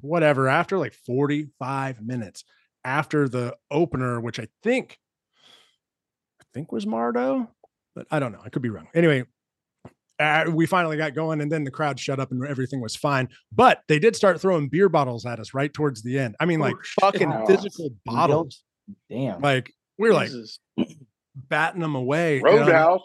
[0.00, 2.44] whatever, after like 45 minutes
[2.84, 4.98] after the opener, which I think,
[6.40, 7.48] I think was Mardo,
[7.96, 8.40] but I don't know.
[8.44, 8.86] I could be wrong.
[8.94, 9.24] Anyway,
[10.20, 13.28] uh, we finally got going and then the crowd shut up and everything was fine.
[13.52, 16.36] But they did start throwing beer bottles at us right towards the end.
[16.38, 17.46] I mean, like Oh, fucking Wow.
[17.46, 18.62] physical bottles.
[19.10, 19.40] Damn.
[19.40, 20.60] Like, we were like Jesus.
[21.48, 22.40] Batting them away.
[22.40, 23.02] Roadhouse.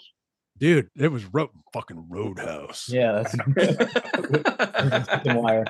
[0.57, 3.35] dude it was ro- fucking roadhouse yeah, that's
[5.09, 5.65] fucking wire.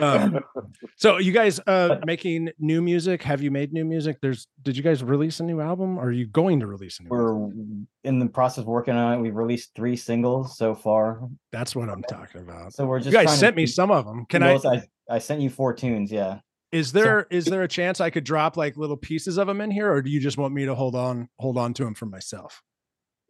[0.00, 0.38] Um,
[0.96, 4.82] so you guys uh making new music have you made new music there's did you
[4.82, 7.86] guys release a new album or are you going to release a new album?
[8.04, 9.20] We're in the process of working on it.
[9.20, 11.20] We've released three singles so far.
[11.50, 13.90] that's what i'm talking about So we're just you guys trying to sent me some
[13.90, 16.38] of them can i I I sent you four tunes, yeah.
[16.72, 19.70] Is there is there a chance i could drop like little pieces of them in
[19.70, 22.06] here or do you just want me to hold on hold on to them for
[22.06, 22.62] myself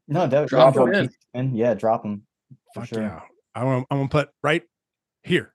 [0.09, 1.11] No, that Drop drop 'em in.
[1.35, 1.55] in.
[1.55, 2.27] Yeah, drop them.
[2.75, 3.03] For Fuck sure.
[3.03, 3.20] yeah
[3.55, 4.62] i want i'm gonna put right
[5.22, 5.53] here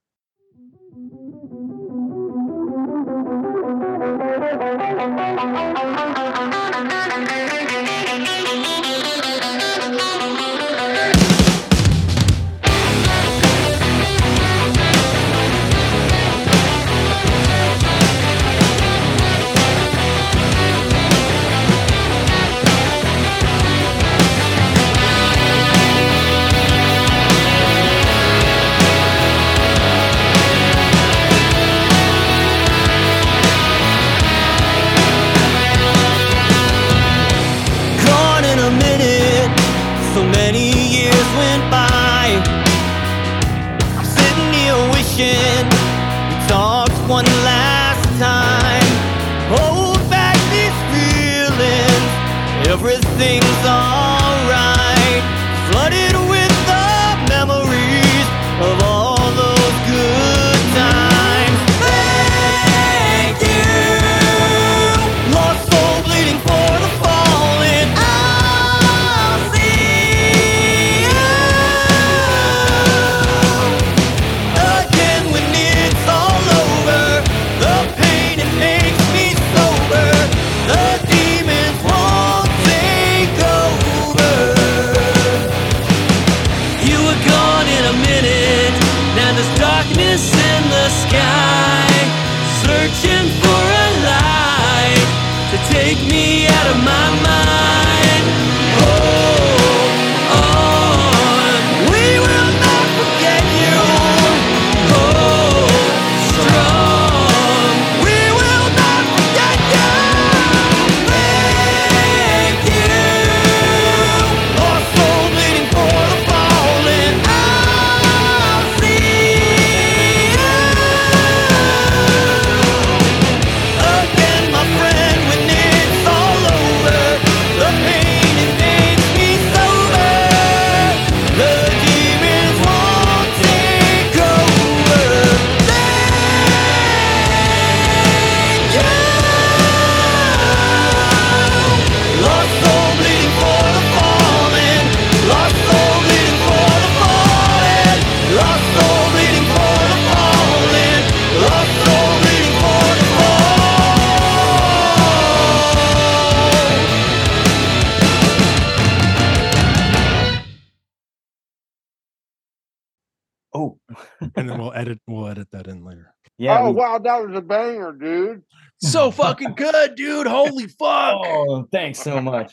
[164.42, 166.14] and then we'll edit we'll edit that in later.
[166.38, 166.60] yeah.
[166.60, 168.44] oh we- wow, that was a banger, dude.
[168.84, 170.26] So fucking good, dude.
[170.28, 171.22] Holy fuck.
[171.24, 172.52] Oh, thanks so much.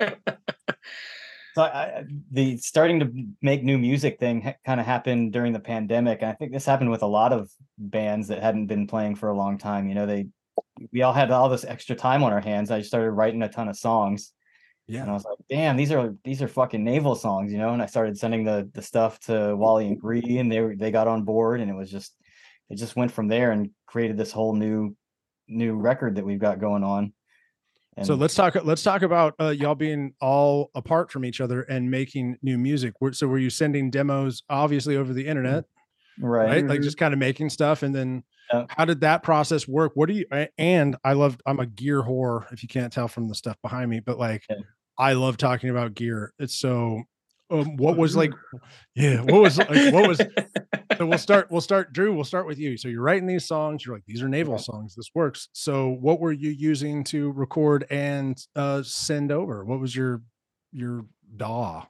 [0.00, 5.52] so I, I, the starting to make new music thing ha- kind of happened during
[5.52, 8.86] the pandemic, and I think this happened with a lot of bands that hadn't been
[8.86, 9.88] playing for a long time.
[9.88, 10.26] You know, they
[10.92, 12.70] we all had all this extra time on our hands.
[12.70, 14.32] I just started writing a ton of songs,
[15.00, 17.72] and I was like, "Damn, these are these are fucking navel songs," you know.
[17.72, 20.90] And I started sending the the stuff to Wally and Gre, and they were they
[20.90, 22.14] got on board, and it was just
[22.68, 24.94] it just went from there and created this whole new
[25.48, 27.12] new record that we've got going on.
[28.02, 31.90] So let's talk let's talk about uh, y'all being all apart from each other and
[31.90, 32.94] making new music.
[33.12, 35.64] So were you sending demos obviously over the internet,
[36.18, 36.46] right.
[36.46, 36.66] right?
[36.66, 38.64] Like just kind of making stuff and then Yeah.
[38.70, 39.92] how did that process work?
[39.94, 40.24] What do you
[40.56, 43.90] and I love I'm a gear whore if you can't tell from the stuff behind
[43.90, 44.56] me, but like Yeah.
[44.98, 46.32] I love talking about gear.
[46.38, 47.02] It's so
[47.50, 48.32] um, what was like
[48.94, 50.18] yeah, what was like, what was
[50.98, 52.76] so we'll start we'll start drew we'll start with you.
[52.76, 55.48] So you're writing these songs you're like these are navel songs this works.
[55.52, 59.64] So what were you using to record and uh send over?
[59.64, 60.22] What was your
[60.72, 61.04] your
[61.36, 61.86] daw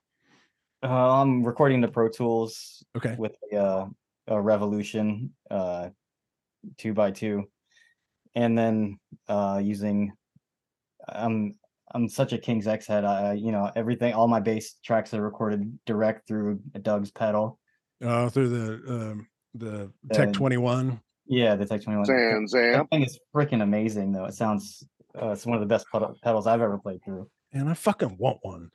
[0.82, 3.14] Uh, I'm recording the Pro Tools okay.
[3.16, 3.86] with a, uh,
[4.26, 5.90] a Revolution uh,
[6.76, 7.44] two by two,
[8.34, 10.12] and then uh, using.
[11.08, 11.54] I'm
[11.94, 13.04] I'm such a King's X head.
[13.04, 14.14] I I- you know everything.
[14.14, 17.58] All my bass tracks are recorded direct through Doug's pedal.
[18.04, 22.06] uh through the um the tech Uh, 21 Yeah, the Tech Twenty One.
[22.06, 22.90] Sans That amp.
[22.90, 24.24] thing is freaking amazing, though.
[24.24, 24.82] It sounds.
[25.20, 27.28] Uh, it's one of the best pedal, pedals I've ever played through.
[27.52, 28.70] and i fucking want one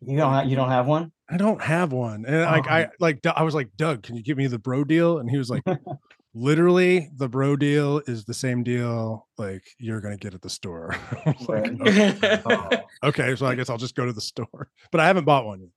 [0.00, 0.32] You don't.
[0.32, 1.12] Ha- you don't have one?
[1.28, 4.38] i don't have one and like i like i was like doug can you give
[4.38, 5.62] me the bro deal and he was like
[6.40, 10.94] literally the bro deal is the same deal like you're gonna get at the store
[11.48, 12.68] like, "Okay." Oh.
[13.04, 15.60] okay so i guess i'll just go to the store but i haven't bought one
[15.60, 15.70] yet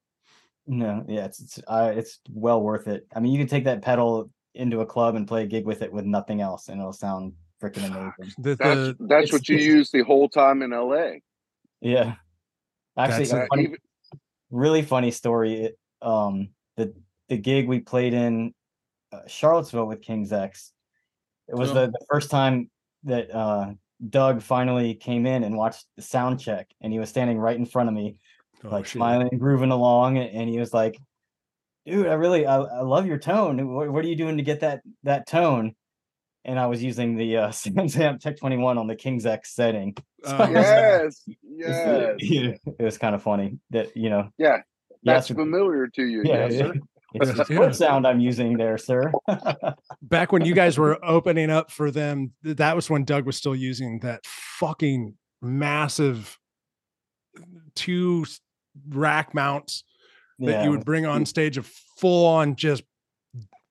[0.67, 3.08] No, yeah, it's it's uh, it's well worth it.
[3.15, 5.82] I mean, you can take that pedal into a club and play a gig with
[5.82, 8.34] it with nothing else, and it'll sound freaking amazing.
[8.38, 11.22] the, That's the that's it's- what you use the whole time in LA.
[11.82, 12.15] Yeah,
[12.95, 13.78] actually, That's a Uh, funny- even-
[14.52, 15.72] really funny story.
[16.04, 16.93] Um, the
[17.30, 18.54] the gig we played in
[19.12, 20.72] uh, Charlottesville with King's X.
[21.48, 21.73] It was Oh.
[21.73, 22.69] the, the first time
[23.04, 23.71] that uh,
[24.08, 27.65] Doug finally came in and watched the sound check, and he was standing right in
[27.65, 28.17] front of me,
[28.63, 28.94] oh, like shit.
[28.94, 30.98] smiling, grooving along, and he was like,
[31.86, 33.73] "Dude, I really, I, I love your tone.
[33.73, 35.75] What, what are you doing to get that that tone?"
[36.46, 39.96] And I was using the uh, SansAmp Tech Twenty One on the King's X setting.
[40.23, 44.29] So Uh, I yes, it's- yes, it was kind of funny that you know.
[44.38, 44.58] yeah.
[45.02, 46.73] That's yes, familiar to you, yeah, yes, sir.
[47.14, 47.72] It's the Yeah.
[47.72, 49.12] sound I'm using there, sir.
[50.02, 53.56] back when you guys were opening up for them that was when doug was still
[53.56, 56.38] using that fucking massive
[57.76, 58.26] two
[58.90, 59.84] rack mounts
[60.40, 61.66] that yeah, you would bring on stage of
[61.98, 62.84] full on just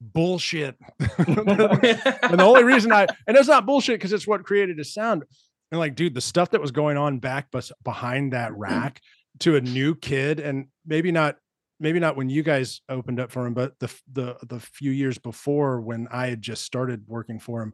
[0.00, 4.84] bullshit and the only reason I and it's not bullshit because it's what created a
[4.84, 5.24] sound.
[5.70, 7.48] And like, dude, the stuff that was going on back
[7.84, 8.56] behind that mm.
[8.58, 9.00] rack
[9.40, 11.36] to a new kid, and maybe not,
[11.80, 15.18] maybe not when you guys opened up for him, but the the the few years
[15.18, 17.72] before when I had just started working for him,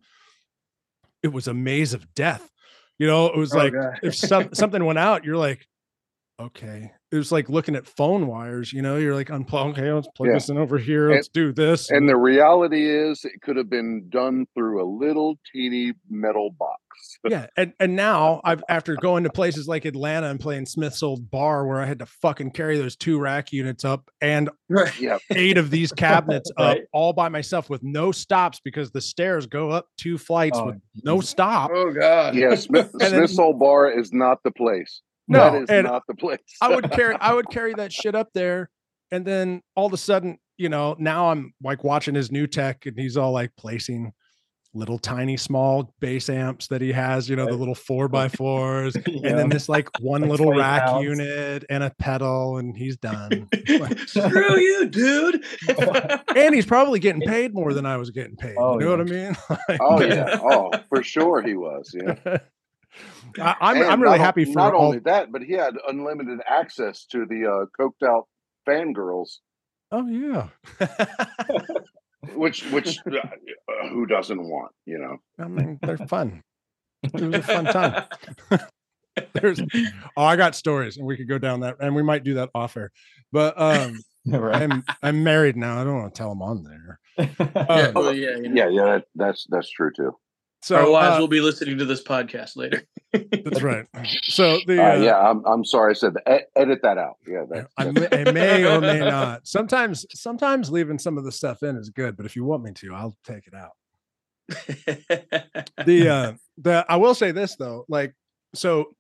[1.23, 2.51] it was a maze of death.
[2.99, 5.67] You know, it was Oh, like if some, something went out, you're like,
[6.39, 6.93] okay.
[7.15, 8.73] It was like looking at phone wires.
[8.73, 9.71] You know, you're like, unplug.
[9.71, 10.35] Okay, let's plug Yeah.
[10.35, 11.07] this in over here.
[11.07, 11.91] And- Let's do this.
[11.91, 16.81] And the reality is, it could have been done through a little teeny metal box.
[17.29, 21.29] yeah and and now i've after going to places like atlanta and playing smith's old
[21.31, 24.93] bar where i had to fucking carry those two rack units up and right.
[25.33, 29.71] Eight of these cabinets up all by myself with no stops because the stairs go
[29.71, 31.31] up two flights Oh, with no Jesus.
[31.31, 32.35] stop Oh God.
[32.37, 32.55] yeah.
[32.55, 35.03] Smith, Smith's Olde Bar is not the place.
[35.29, 36.39] No, that is and not the place.
[36.61, 38.69] i would carry i would carry that shit up there
[39.11, 42.87] and then all of a sudden you know now i'm like watching his new tech
[42.87, 44.13] and he's all like placing
[44.77, 48.97] little tiny small bass amps that he has you know the little four by fours
[48.97, 51.05] and then this like one Like little rack pounds.
[51.05, 53.49] unit and a pedal and he's done
[54.07, 55.45] Screw you, dude.
[56.37, 59.01] and he's probably getting paid more than i was getting paid Oh, you know what
[59.01, 59.37] i mean
[59.69, 61.95] Like, oh yeah, oh for sure he was.
[61.97, 62.39] Yeah,
[63.41, 66.41] I, i'm, I'm really not happy for not all only that, but he had unlimited
[66.47, 68.27] access to the uh, coked out
[68.67, 69.39] fangirls,
[69.93, 70.49] oh yeah
[72.35, 74.73] which which uh, uh, who doesn't want?
[74.87, 75.45] You know.
[75.45, 76.43] i mean they're fun
[77.03, 78.05] it was a fun time
[79.35, 79.61] there's
[80.17, 82.49] oh i got stories and we could go down that and we might do that
[82.55, 82.91] off air
[83.31, 84.63] but um right.
[84.63, 87.27] i'm i'm married now i don't want to tell them on there yeah,
[87.69, 88.65] Um, well, yeah, you know.
[88.65, 90.17] Yeah, yeah, that, that's that's true too.
[90.65, 92.85] So Our wives uh, will be listening to this podcast later.
[93.13, 93.85] that's right.
[94.23, 95.91] So the Uh, uh, yeah, I'm, I'm sorry.
[95.91, 96.23] I said that.
[96.41, 97.17] E- edit that out.
[97.27, 99.47] Yeah, Yeah, that, I that's- may, I may or may not.
[99.47, 102.73] Sometimes, sometimes leaving some of the stuff in is good, but if you want me
[102.77, 103.73] to, I'll take it out.
[105.87, 108.15] The uh, the I will say this though, like
[108.55, 108.95] so.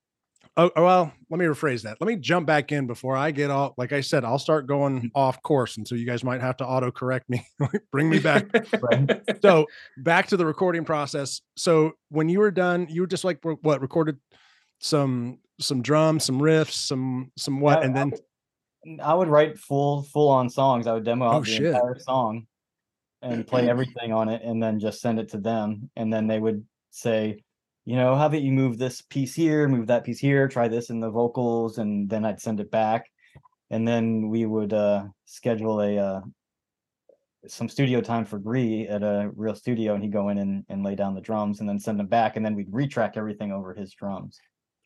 [0.56, 2.00] Oh oh, well, let me rephrase that.
[2.00, 3.74] Let me jump back in before I get all.
[3.76, 5.10] Like I said, I'll start going mm.
[5.14, 7.44] off course, and so you guys might have to auto correct me,
[7.92, 8.46] bring me back.
[9.42, 9.66] So
[9.98, 11.42] back to the recording process.
[11.56, 14.18] So when you were done, you were just like what recorded
[14.78, 18.12] some some drums, some riffs, some some what, and then
[19.02, 20.86] I would write full full on songs.
[20.86, 21.66] I would demo out Oh, the shit.
[21.66, 22.46] entire song
[23.22, 25.90] and play everything on it and then just send it to them.
[25.96, 27.43] And then they would say,
[27.84, 30.90] you know, how about you move this piece here, move that piece here, try this
[30.90, 33.10] in the vocals, and then I'd send it back.
[33.70, 36.20] And then we would uh schedule a uh
[37.46, 40.82] some studio time for Gre at a real studio and he'd go in and, and
[40.82, 43.74] lay down the drums and then send them back and then we'd retrack everything over
[43.74, 44.38] his drums.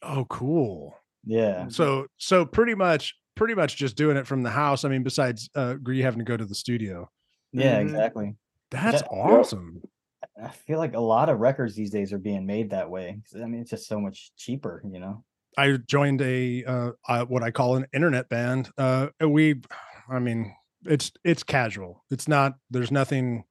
[0.03, 0.97] oh, cool.
[1.25, 1.67] Yeah.
[1.69, 4.85] So so pretty much pretty much just doing it from the house.
[4.85, 7.09] I mean, besides uh Gre having to go to the studio.
[7.53, 7.83] Yeah, Mhm.
[7.83, 8.35] exactly.
[8.71, 9.83] That's That- awesome.
[10.43, 13.21] I feel like a lot of records these days are being made that way.
[13.35, 15.25] I mean, it's just so much cheaper, you know.
[15.57, 18.71] I joined a uh, uh what I call an internet band.
[18.79, 19.61] Uh we
[20.09, 20.55] I mean,
[20.85, 22.05] it's it's casual.
[22.11, 23.45] It's not there's nothing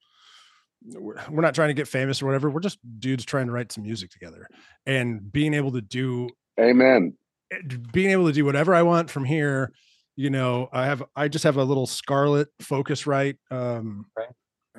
[0.86, 2.50] we're we're not trying to get famous or whatever.
[2.50, 4.48] We're just dudes trying to write some music together
[4.86, 7.18] and being able to do Amen.
[7.52, 7.58] eh,
[7.92, 9.74] being able to do whatever I want from here.
[10.16, 14.06] You know, I have I just have a little Scarlett Focusrite um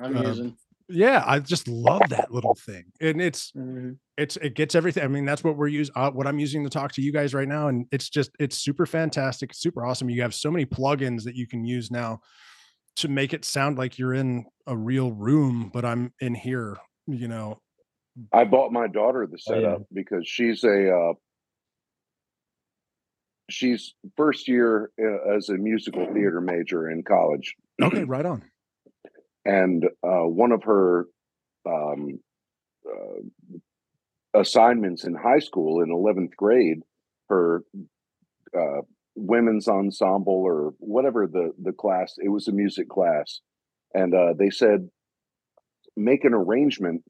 [0.01, 0.57] I'm Uh, using.
[0.89, 3.97] Yeah i just love that little thing and it's Mhm.
[4.17, 6.69] it's it gets everything i mean that's what we're using uh, what i'm using to
[6.69, 10.21] talk to you guys right now and it's just it's super fantastic super awesome you
[10.21, 12.19] have so many plugins that you can use now
[12.95, 16.75] to make it sound like you're in a real room but i'm in here
[17.07, 17.59] you know
[18.33, 19.61] I bought my daughter the Oh, yeah.
[19.61, 21.13] setup because she's a uh,
[23.49, 28.43] she's first year uh, as a musical theater major in college, okay right on
[29.49, 31.07] and uh, one of her
[31.65, 32.19] um,
[32.85, 33.21] uh,
[34.39, 36.81] assignments in high school in eleventh grade,
[37.29, 37.63] her
[38.57, 38.81] uh,
[39.15, 43.39] women's ensemble or whatever the the class it was a music class,
[43.93, 44.89] and uh, they said
[45.95, 47.03] make an arrangement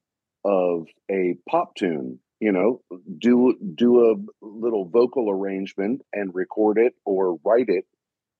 [0.44, 2.80] of a pop tune you know
[3.18, 4.14] do do a
[4.44, 7.84] little vocal arrangement and record it or write it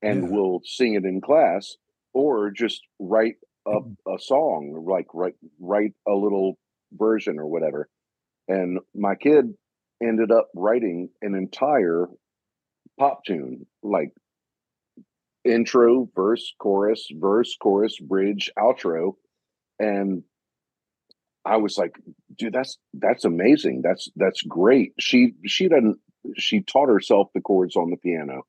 [0.03, 0.29] and Yeah.
[0.31, 1.77] we'll sing it in class
[2.15, 3.37] or just write
[3.71, 6.59] a, a song like write write a little
[6.93, 7.89] version or whatever
[8.49, 9.55] and my kid
[10.03, 12.07] ended up writing an entire
[12.99, 14.11] pop tune like
[15.45, 19.13] intro verse chorus verse chorus bridge outro
[19.79, 20.23] and
[21.45, 21.99] I was like,
[22.37, 23.81] dude, that's that's amazing.
[23.83, 24.93] That's that's great.
[24.99, 25.99] She she doesn't
[26.37, 28.43] she taught herself the chords on the piano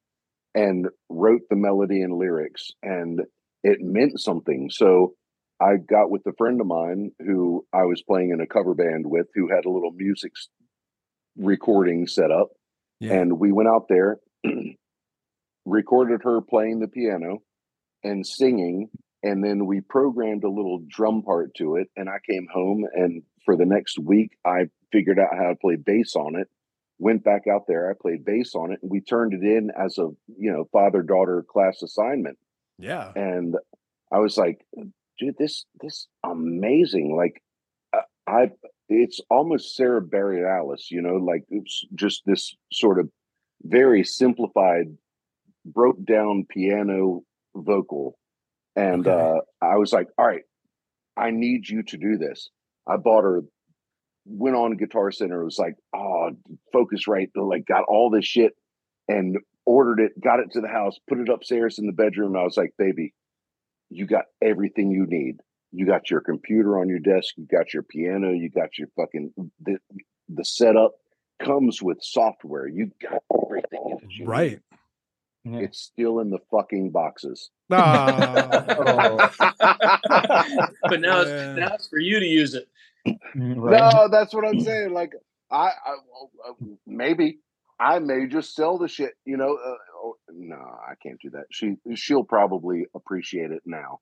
[0.54, 3.22] and wrote the melody and lyrics and
[3.64, 4.70] it meant something.
[4.72, 5.14] So
[5.60, 9.06] I got with a friend of mine who I was playing in a cover band
[9.06, 10.32] with who had a little music
[11.38, 12.50] recording set up
[13.00, 13.14] Yeah.
[13.14, 14.20] and we went out there
[15.66, 17.42] recorded her playing the piano
[18.04, 18.90] and singing
[19.24, 23.22] and then we programmed a little drum part to it and i came home and
[23.46, 26.48] for the next week i figured out how to play bass on it
[27.00, 29.98] went back out there i played bass on it and we turned it in as
[30.00, 32.38] a you know father daughter class assignment
[32.82, 33.12] yeah.
[33.16, 33.56] And
[34.12, 34.66] i was like
[35.20, 37.16] dude this this amazing.
[37.16, 37.42] Like
[37.94, 38.50] uh, i
[38.90, 43.10] it's almost Sara Bareilles you know like it's just this sort of
[43.64, 44.88] very simplified
[45.66, 47.22] broke down piano
[47.56, 48.18] vocal.
[48.76, 49.12] And Okay.
[49.12, 50.44] uh i was like all right
[51.18, 52.50] i need you to do this.
[52.88, 53.42] I bought her
[54.26, 56.32] went on guitar center it was like oh
[56.74, 58.54] Focusrite like got all this shit
[59.08, 62.44] and ordered it got it to the house put it upstairs in the bedroom i
[62.44, 63.14] was like baby
[63.90, 65.38] you got everything you need
[65.72, 69.32] you got your computer on your desk you got your piano you got your fucking
[69.64, 69.78] the,
[70.30, 70.94] the setup
[71.42, 74.28] comes with software you got everything that you need.
[74.28, 74.60] right
[75.44, 75.60] Yeah.
[75.60, 78.66] it's still in the fucking boxes Ah,
[80.90, 81.26] but now Yeah.
[81.26, 82.68] it's now it's for you to use it.
[83.06, 83.80] Right.
[83.80, 84.92] No, that's what I'm saying.
[84.94, 85.14] Like,
[85.50, 85.94] I, I
[86.50, 86.54] uh,
[86.86, 87.40] maybe
[87.82, 89.14] I may just sell the shit.
[89.26, 91.46] You know, uh, oh, no, I can't do that.
[91.52, 94.00] She she'll probably appreciate it now,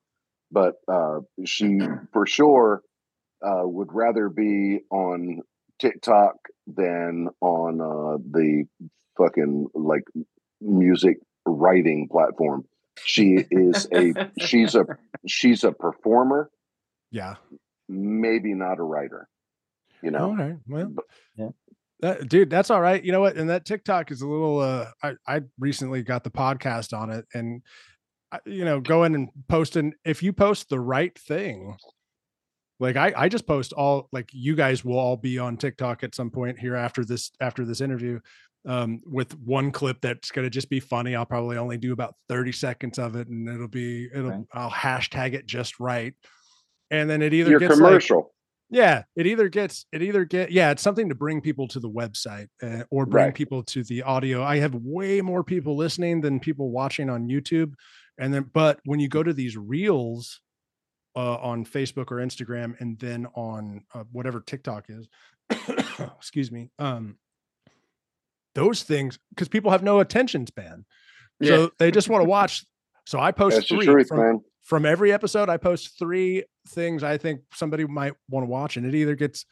[0.51, 1.79] but uh, she
[2.11, 2.81] for sure
[3.41, 5.39] uh, would rather be on
[5.79, 6.35] TikTok
[6.67, 8.65] than on uh, the
[9.17, 10.03] fucking like
[10.59, 12.65] music writing platform.
[13.05, 14.13] She is a
[14.45, 14.85] she's a
[15.25, 16.49] she's a performer,
[17.11, 17.35] yeah
[17.89, 19.27] maybe not a writer.
[20.01, 20.55] You know, Okay.
[20.67, 21.05] Well, But-
[21.35, 21.49] Yeah.
[22.01, 23.03] That, dude, that's all right.
[23.03, 23.35] You know what?
[23.35, 24.59] And that TikTok is a little.
[24.59, 27.61] uh I I recently got the podcast on it, and
[28.45, 29.93] you know, going and posting.
[30.05, 31.75] If you post the right thing,
[32.79, 36.15] like I I just post all like you guys will all be on TikTok at
[36.15, 38.19] some point here after this after this interview.
[38.65, 41.15] Um, with one clip that's gonna just be funny.
[41.15, 44.45] I'll probably only do about 30 seconds of it, and it'll be it'll.
[44.53, 46.13] I'll hashtag it just right.
[46.91, 48.33] And then it either your gets commercial.
[48.69, 51.89] Yeah, it either gets it either get yeah, it's something to bring people to the
[51.89, 53.33] website uh, or bring Right.
[53.35, 54.43] people to the audio.
[54.43, 57.73] I have way more people listening than people watching on YouTube,
[58.17, 60.41] and then but when you go to these reels
[61.15, 65.07] uh, on Facebook or Instagram, and then on uh, whatever TikTok is,
[66.17, 67.17] excuse me, um,
[68.55, 70.85] those things because people have no attention span,
[71.39, 71.49] Yeah.
[71.49, 72.65] so they just want to watch.
[73.07, 74.39] So I post That's the three truth, from, man.
[74.69, 78.85] From every episode, I post three things I think somebody might want to watch, and
[78.85, 79.43] it either gets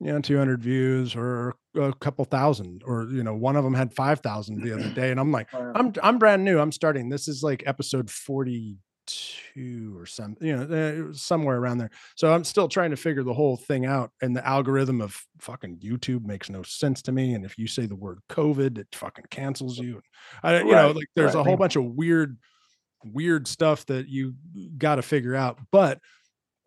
[0.00, 3.92] you know 200 views or a couple thousand, or you know one of them had
[3.92, 6.58] 5,000 the other day, and I'm like, I'm I'm brand new.
[6.58, 7.10] I'm starting.
[7.10, 11.90] This is like episode 42 or something, you know, uh, somewhere around there.
[12.16, 14.10] So I'm still trying to figure the whole thing out.
[14.22, 17.34] And the algorithm of fucking YouTube makes no sense to me.
[17.34, 20.00] And if you say the word COVID, it fucking cancels you.
[20.42, 22.38] I, you know, like there's a whole bunch of weird,
[23.04, 24.34] weird stuff that you
[24.78, 25.58] got to figure out.
[25.70, 26.00] But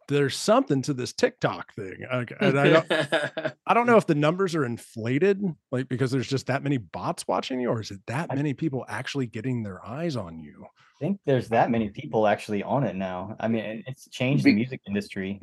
[0.08, 2.06] there's something to this TikTok thing.
[2.12, 2.92] like, And I don't,
[3.68, 7.28] I don't know if the numbers are inflated, like because there's just that many bots
[7.28, 10.66] watching you, or is it that many people actually getting their eyes on you?
[10.66, 13.36] I think there's that many people actually on it now.
[13.40, 15.42] I mean, it's changed the music industry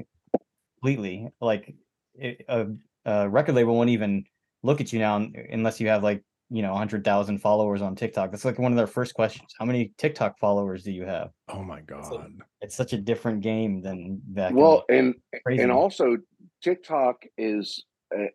[0.81, 1.29] completely.
[1.41, 1.75] Like,
[2.15, 2.69] it, a,
[3.05, 4.25] a record label won't even
[4.63, 6.23] look at you now unless you have like
[6.53, 8.31] you know 100,000 followers on TikTok.
[8.31, 9.55] That's like one of their first questions.
[9.59, 11.31] How many TikTok followers do you have?
[11.49, 12.31] Oh my god!
[12.61, 14.53] It's such a different game than back.
[14.55, 15.63] Well, and crazy.
[15.63, 16.19] and also
[16.63, 17.83] TikTok is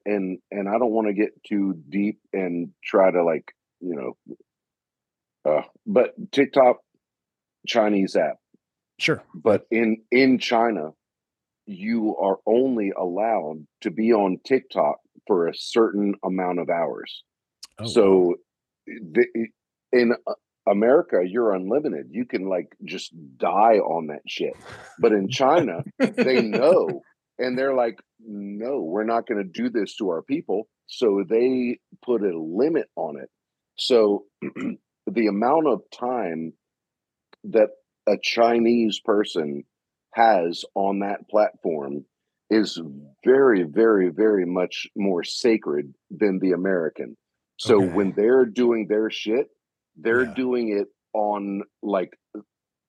[0.05, 3.95] and and I don't want to get too deep and try to like you
[4.25, 4.35] know,
[5.45, 6.77] uh, but TikTok
[7.67, 8.37] Chinese app,
[8.99, 10.91] Sure, but in in China,
[11.67, 14.97] you are only allowed to be on TikTok
[15.27, 17.23] for a certain amount of hours.
[17.79, 18.35] Oh, so
[18.85, 19.25] the,
[19.91, 20.33] in uh,
[20.69, 22.07] America, you're unlimited.
[22.11, 24.53] You can like just die on that shit.
[24.99, 27.01] But in China, they know
[27.39, 30.67] and they're like, no, we're not going to do this to our people.
[30.87, 33.29] So they put a limit on it.
[33.77, 36.53] So the amount of time
[37.45, 37.69] that
[38.07, 39.63] a Chinese person
[40.13, 42.05] has on that platform
[42.49, 42.81] is
[43.25, 47.15] very, very, very much more sacred than the American.
[47.57, 47.93] So Okay.
[47.93, 49.49] when they're doing their shit,
[49.97, 50.33] they're Yeah.
[50.35, 52.17] doing it on like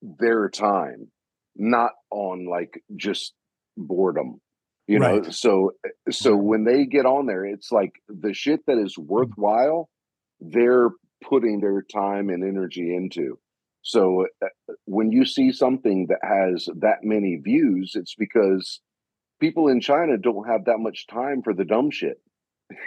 [0.02, 1.10] their time,
[1.56, 3.34] not on like just
[3.76, 4.40] boredom.
[4.86, 5.72] You know, so
[6.10, 9.88] so when they get on there, it's like the shit that is worthwhile,
[10.40, 10.90] they're
[11.22, 13.38] putting their time and energy into.
[13.82, 14.48] So uh,
[14.86, 18.80] when you see something that has that many views, it's because
[19.40, 22.20] people in China don't have that much time for the dumb shit.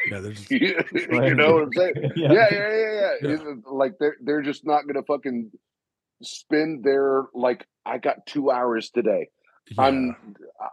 [0.09, 1.93] Yeah, there's you know what I'm saying?
[2.15, 2.31] yeah.
[2.31, 3.29] yeah, yeah, yeah, yeah.
[3.29, 3.35] Yeah.
[3.35, 5.51] Uh, like they're they're just not gonna fucking
[6.21, 7.65] spend their like.
[7.85, 9.29] I got two hours today.
[9.71, 9.83] yeah.
[9.83, 10.15] I'm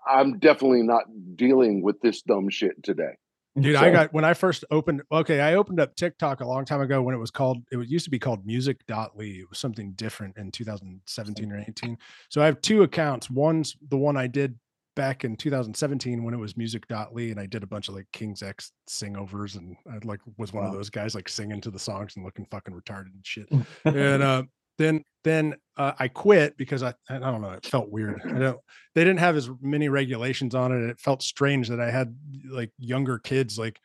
[0.06, 1.04] I'm definitely not
[1.36, 3.14] dealing with this dumb shit today.
[3.58, 5.02] Dude, I got when I first opened.
[5.10, 7.58] Okay, I opened up TikTok a long time ago when it was called.
[7.70, 9.24] It used to be called Musical.ly.
[9.24, 11.98] It was something different in 2017 or 18.
[12.28, 13.30] So I have two accounts.
[13.30, 14.58] One's the one I did
[14.98, 18.42] back in 2017 when it was Musical.ly, and I did a bunch of like King's
[18.42, 22.16] X singovers, and I like was one of those guys like singing to the songs
[22.16, 23.48] and looking fucking retarded and shit.
[23.84, 24.42] and uh,
[24.76, 28.20] then then uh, I quit because I I don't know it felt weird.
[28.24, 28.58] I don't
[28.96, 30.78] they didn't have as many regulations on it.
[30.78, 32.16] And it felt strange that I had
[32.50, 33.78] like younger kids like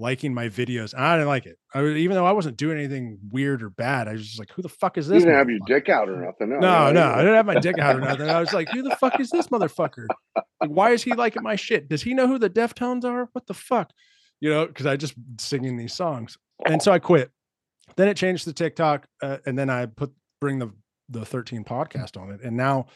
[0.00, 0.94] liking my videos.
[0.94, 1.58] And I didn't like it.
[1.74, 4.62] I even though I wasn't doing anything weird or bad, I was just like, who
[4.62, 5.20] the fuck is this?
[5.20, 6.48] You didn't have your dick out or nothing.
[6.58, 8.28] No, no, I didn't have my dick out or nothing.
[8.28, 10.06] I was like, who the fuck is this motherfucker?
[10.34, 11.88] Like, why is he liking my shit?
[11.88, 13.28] Does he know who the Deftones are?
[13.32, 13.92] What the fuck?
[14.40, 17.30] You know, because I just singing these songs, and so I quit.
[17.96, 20.72] Then it changed to TikTok, uh, and then I put bring the
[21.10, 22.86] the 13 podcast on it, and now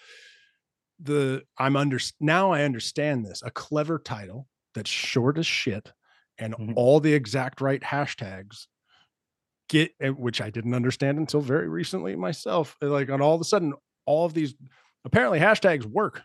[1.03, 5.93] the I'm under now I understand this a clever title that's short as shit,
[6.39, 6.73] and Mhm.
[6.77, 8.67] all the exact right hashtags
[9.69, 12.77] get uh, which I didn't understand until very recently myself.
[12.83, 13.73] uh, Like on all of a sudden,
[14.07, 14.55] all of these
[15.05, 16.23] apparently hashtags work,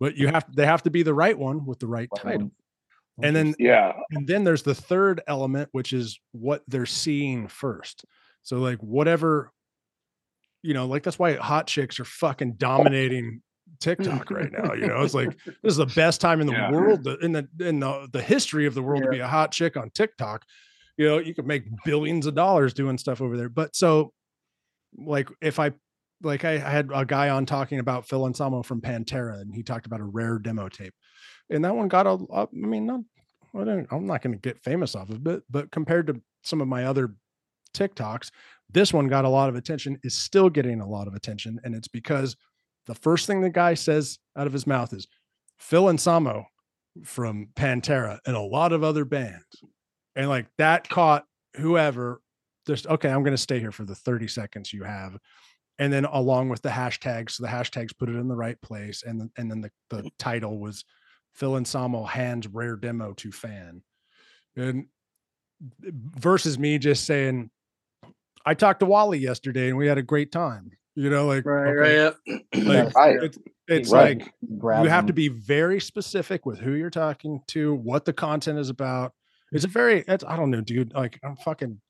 [0.00, 2.50] but you have they have to be the right one with the right title.
[3.22, 8.04] And then Yeah, and then there's the third element, which is what they're seeing first.
[8.42, 9.52] So like whatever,
[10.62, 13.42] you know, like that's why hot chicks are fucking dominating
[13.80, 14.72] TikTok right now.
[14.74, 16.70] You know, it's like this is the best time in the Yeah.
[16.70, 19.52] world, to- in the in the the history of the world to be a hot
[19.52, 20.44] chick on TikTok.
[20.96, 23.48] You know, you could make billions of dollars doing stuff over there.
[23.48, 24.12] But so,
[24.96, 25.72] like, if I
[26.22, 29.62] like, I, I had a guy on talking about Phil Anselmo from Pantera, and he
[29.62, 30.94] talked about a rare demo tape,
[31.50, 32.18] and that one got a.
[32.32, 33.00] a- I mean, not.
[33.54, 36.60] I don't, I'm not going to get famous off of it, but compared to some
[36.60, 37.14] of my other
[37.74, 38.30] TikToks,
[38.70, 39.98] this one got a lot of attention.
[40.02, 42.36] Is still getting a lot of attention, and it's because
[42.88, 45.06] the first thing the guy says out of his mouth is
[45.58, 46.46] Phil Anselmo
[47.04, 49.62] from Pantera and a lot of other bands.
[50.16, 51.24] And like that caught
[51.56, 52.20] whoever
[52.66, 55.16] just okay, I'm going to stay here for the 30 seconds you have.
[55.78, 59.04] And then along with the hashtags, so the hashtags put it in the right place.
[59.06, 60.84] And then and then the, the title was
[61.34, 63.82] Phil Anselmo hands rare demo to fan.
[64.56, 64.86] And
[65.90, 67.50] versus me just saying,
[68.46, 70.70] I talked to Wally yesterday and we had a great time.
[70.98, 71.92] You know, like Right, okay, right.
[72.56, 72.64] Yep.
[72.66, 73.38] like, I- it's,
[73.68, 74.18] it's Right.
[74.18, 78.12] like Grab you have to be very specific with who you're talking to, what the
[78.12, 79.12] content is about.
[79.52, 80.92] It's a very, it's, I don't know, dude.
[80.94, 81.80] Like I'm fucking,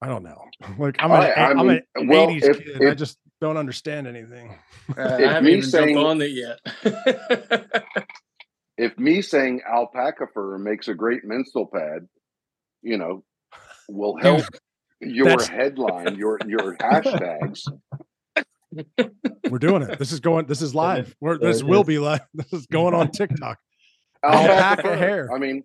[0.00, 0.42] I don't know.
[0.78, 2.82] Like I'm an, I- I am mean, an well, 80s if- kid.
[2.88, 4.56] I just don't understand anything.
[4.96, 7.74] Uh, I If haven't me even saying- jumped on it yet.
[8.78, 12.08] if me saying alpaca fur makes a great menstrual pad,
[12.80, 13.22] you know,
[13.88, 14.44] will help
[15.00, 17.62] your that's- headline, your your hashtags.
[19.50, 19.98] We're doing it.
[19.98, 21.16] This is going, this is live.
[21.20, 22.20] We're, this will be live.
[22.34, 23.58] This is going on TikTok.
[24.22, 24.96] Alpaca fur.
[24.96, 25.32] hair.
[25.34, 25.64] I mean,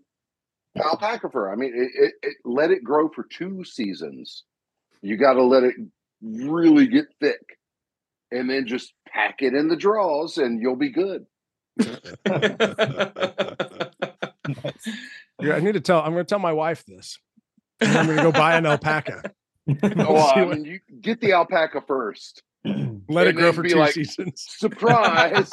[0.81, 1.51] alpaca fur.
[1.51, 4.43] I mean, it, it, it let it grow for two seasons.
[5.01, 5.75] You got to let it
[6.21, 7.41] really get thick,
[8.31, 11.25] and then just pack it in the draws, and you'll be good.
[15.41, 17.17] Yeah, I need to tell, I'm going to tell my wife this.
[17.87, 19.23] And I'm going to go buy an alpaca.
[19.97, 22.43] Oh, See I mean, you get the alpaca first.
[23.09, 24.33] Let it grow for two like- seasons.
[24.57, 25.49] Surprise!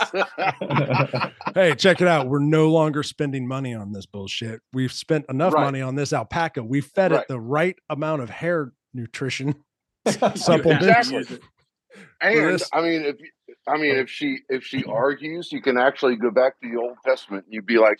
[1.55, 2.29] hey, check it out.
[2.29, 4.61] We're no longer spending money on this bullshit.
[4.73, 5.63] We've spent enough Right.
[5.65, 6.63] money on this alpaca.
[6.63, 7.23] We fed Right.
[7.23, 9.55] it the right amount of hair nutrition
[10.07, 10.87] You supplements.
[10.87, 11.43] have to use it.
[12.21, 13.17] and this- I mean, if
[13.69, 16.97] I mean, if she if she argues, you can actually go back to the Old
[17.05, 17.45] Testament.
[17.47, 17.99] and You'd be like,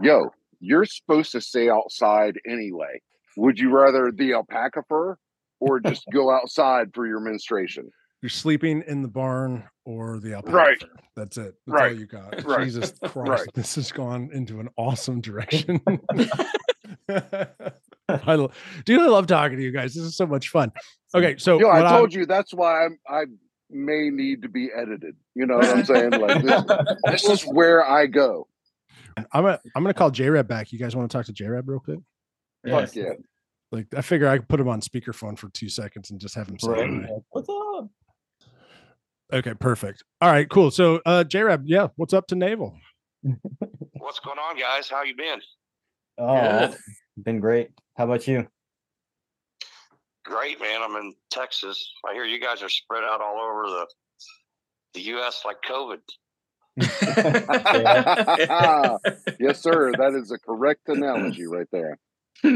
[0.00, 3.00] "Yo, you're supposed to stay outside anyway.
[3.38, 5.16] Would you rather the alpaca fur
[5.60, 10.56] or just go outside for your menstruation?" You're sleeping in the barn or the alpaca.
[10.56, 10.80] Right.
[10.80, 10.88] fur.
[11.14, 11.54] That's it.
[11.66, 11.92] That's Right.
[11.92, 12.44] all you got.
[12.44, 12.64] Right.
[12.64, 13.30] Jesus Christ.
[13.30, 13.48] Right.
[13.54, 15.80] This has gone into an awesome direction.
[17.08, 18.50] I lo-
[18.84, 19.94] dude, I love talking to you guys.
[19.94, 20.72] This is so much fun.
[21.14, 23.24] Okay, so Yo, I what I'm- told you that's why I'm, I
[23.70, 25.14] may need to be edited.
[25.34, 26.10] You know what I'm saying?
[26.12, 26.64] Like this,
[27.04, 28.48] this is where I go.
[29.32, 30.72] I'm gonna I'm gonna call J Reb back.
[30.72, 31.98] You guys want to talk to J Reb real quick?
[32.66, 33.12] Fuck yeah.
[33.70, 36.48] Like I figure I could put him on speakerphone for two seconds and just have
[36.48, 36.90] him say Right.
[36.90, 37.08] hi.
[37.30, 37.88] What's up?
[39.32, 40.02] Okay, perfect.
[40.22, 40.70] All right, cool.
[40.70, 42.74] So uh J Reb, yeah, what's up to Navel?
[43.92, 44.88] What's going on, guys?
[44.88, 45.40] How you been?
[46.18, 46.76] Oh, Good.
[47.24, 47.70] been great.
[47.96, 48.46] How about you?
[50.24, 50.80] Great, man.
[50.82, 51.90] I'm in Texas.
[52.08, 53.86] I hear you guys are spread out all over the
[54.94, 55.42] the U.S.
[55.44, 55.98] like COVID.
[59.40, 59.92] yes, sir.
[59.92, 61.98] That is a correct analogy right there.
[62.44, 62.50] No,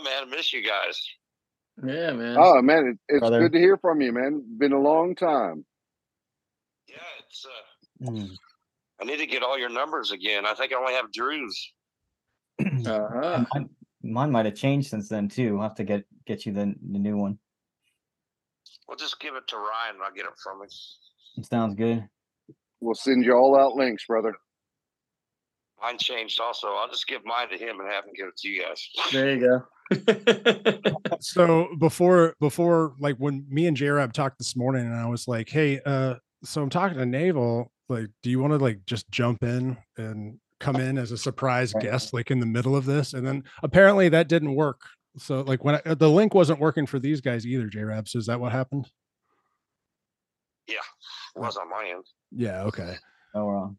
[0.00, 1.00] man, I miss you guys.
[1.84, 2.36] yeah, man.
[2.38, 3.40] Oh man, it, it's Brother.
[3.40, 4.42] good to hear from you, man.
[4.58, 5.64] Been a long time.
[6.88, 6.96] Yeah,
[7.26, 7.44] it's.
[7.44, 7.50] Uh,
[8.02, 8.28] Mm.
[9.00, 10.44] I need to get all your numbers again.
[10.44, 11.72] I think I only have Drew's.
[12.86, 13.44] Uh-huh.
[13.54, 13.68] Mine,
[14.02, 15.56] mine might have changed since then too.
[15.56, 17.38] I'll have to get get you the, the new one.
[18.88, 21.44] We'll just give it to Ryan and I'll get it from him.
[21.44, 22.06] Sounds good.
[22.80, 24.34] We'll send you all out links, brother.
[25.82, 26.68] Mine changed also.
[26.68, 28.88] I'll just give mine to him and have him give it to you guys.
[29.12, 29.62] There you go.
[31.20, 35.26] So before before like when me and J Reb talked this morning and I was
[35.26, 39.10] like, hey, uh, so I'm talking to Navel, like, do you want to like just
[39.10, 43.14] jump in and come in as a surprise guest like in the middle of this?
[43.14, 44.82] And then apparently that didn't work.
[45.16, 48.08] So like when I, the link wasn't working for these guys either, J Reb.
[48.08, 48.90] So is that what happened?
[50.66, 50.76] Yeah.
[51.36, 52.04] It was on my end.
[52.32, 52.96] Yeah, okay.
[53.34, 53.76] Oh, we're on.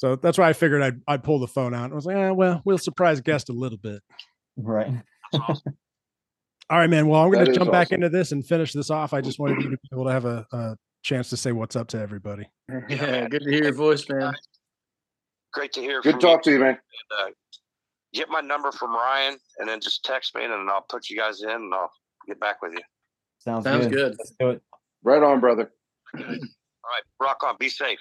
[0.00, 1.92] So that's why I figured I'd I'd pull the phone out.
[1.92, 4.02] I was like, eh, well, we'll surprise guest a little bit.
[4.56, 4.94] Right.
[5.34, 5.74] Awesome.
[6.70, 7.06] All right, man.
[7.06, 7.96] Well, I'm going to is jump back awesome.
[7.96, 9.12] into this and finish this off.
[9.12, 11.76] I just wanted you to be able to have a, a chance to say what's
[11.76, 12.48] up to everybody.
[12.88, 14.32] yeah, good to hear your voice, man.
[15.52, 16.78] Great to hear Good from to talk to you, man.
[17.10, 17.16] you.
[17.18, 17.30] Uh,
[18.14, 21.16] get my number from Ryan and then just text me and then I'll put you
[21.18, 21.90] guys in and I'll
[22.26, 22.80] get back with you.
[23.40, 23.92] Sounds, Sounds good.
[23.92, 24.16] good.
[24.18, 24.62] Let's do it.
[25.02, 25.72] Right on, brother.
[26.16, 27.56] All right, rock on.
[27.58, 27.98] Be safe.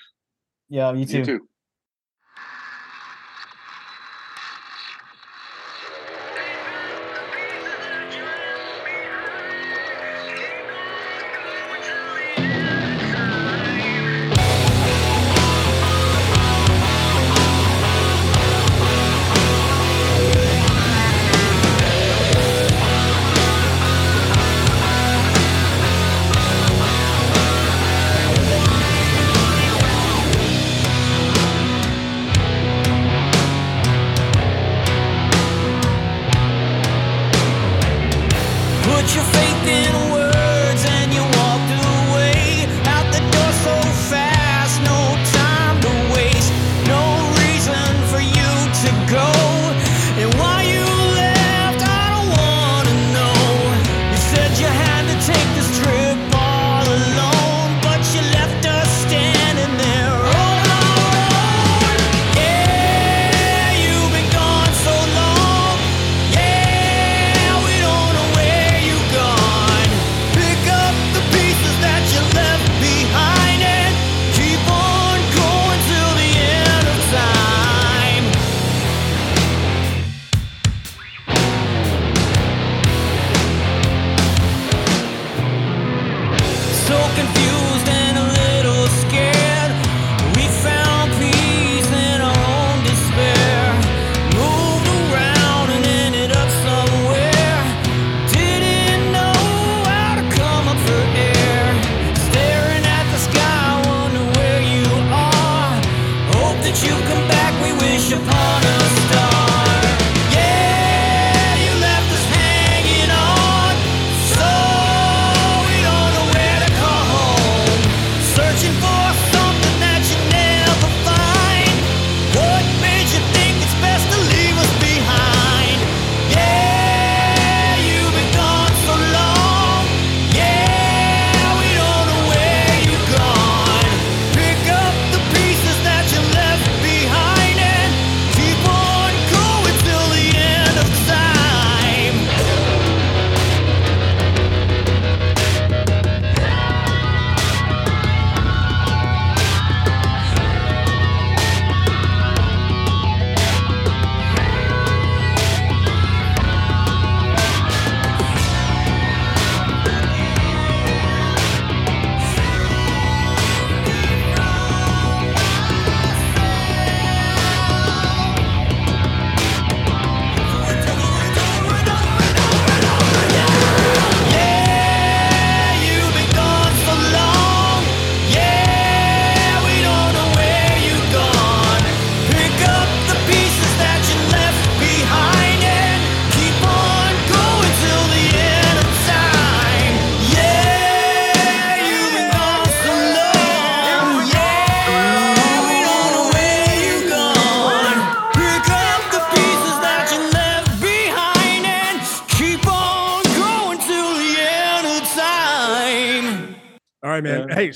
[0.70, 1.18] Yeah, you too.
[1.18, 1.48] You too.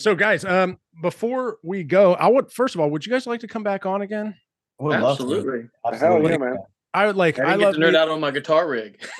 [0.04, 3.40] So guys, um, before we go, I would first of all, would you guys like
[3.42, 4.36] to come back on again?
[4.80, 5.24] Would love to.
[5.24, 5.70] Absolutely.
[5.86, 6.32] Absolutely.
[6.32, 6.58] yeah, man.
[6.94, 7.40] I would like.
[7.40, 9.02] I, I get love to nerd you- out on my guitar rig.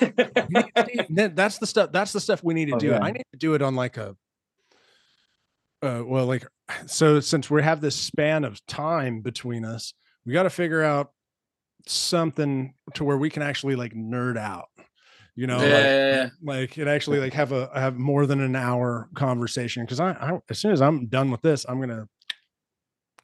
[1.10, 1.90] That's the stuff.
[1.92, 2.86] That's the stuff we need to Oh, do.
[2.88, 3.00] yeah.
[3.02, 4.16] I need to do it on like a.
[5.82, 6.46] Uh, well, like,
[6.86, 9.92] so since we have this span of time between us,
[10.24, 11.12] we got to figure out
[11.86, 14.68] something to where we can actually like nerd out.
[15.36, 16.28] You know, yeah, like, yeah, yeah.
[16.42, 20.38] like it actually like have a have more than an hour conversation because I, I
[20.48, 22.06] as soon as I'm done with this, I'm gonna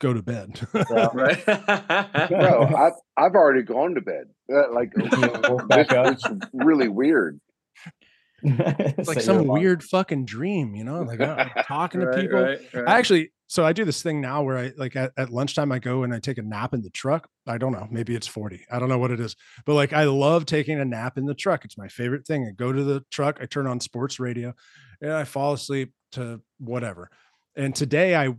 [0.00, 0.60] go to bed.
[0.74, 1.08] Yeah.
[1.14, 1.44] right.
[2.28, 4.24] Bro, I've I've already gone to bed.
[4.52, 4.90] Uh, like
[5.48, 6.32] Woke back this- up.
[6.32, 7.40] it's really weird.
[8.42, 12.40] it's like Set some weird fucking dream, you know, like I'm talking to people.
[12.42, 12.88] right, right.
[12.88, 15.80] I actually, so I do this thing now where I like at, at lunchtime I
[15.80, 17.28] go and I take a nap in the truck.
[17.48, 18.64] I don't know, maybe it's 40.
[18.70, 19.34] I don't know what it is,
[19.66, 21.64] but like I love taking a nap in the truck.
[21.64, 22.46] It's my favorite thing.
[22.46, 24.54] I go to the truck, I turn on sports radio,
[25.00, 27.10] and I fall asleep to whatever.
[27.56, 28.36] And today I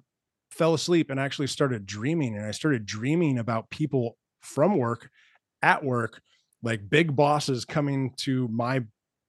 [0.49, 5.09] fell asleep and actually started dreaming, and I started dreaming about people from work,
[5.62, 6.22] at work,
[6.64, 8.86] like big bosses coming to my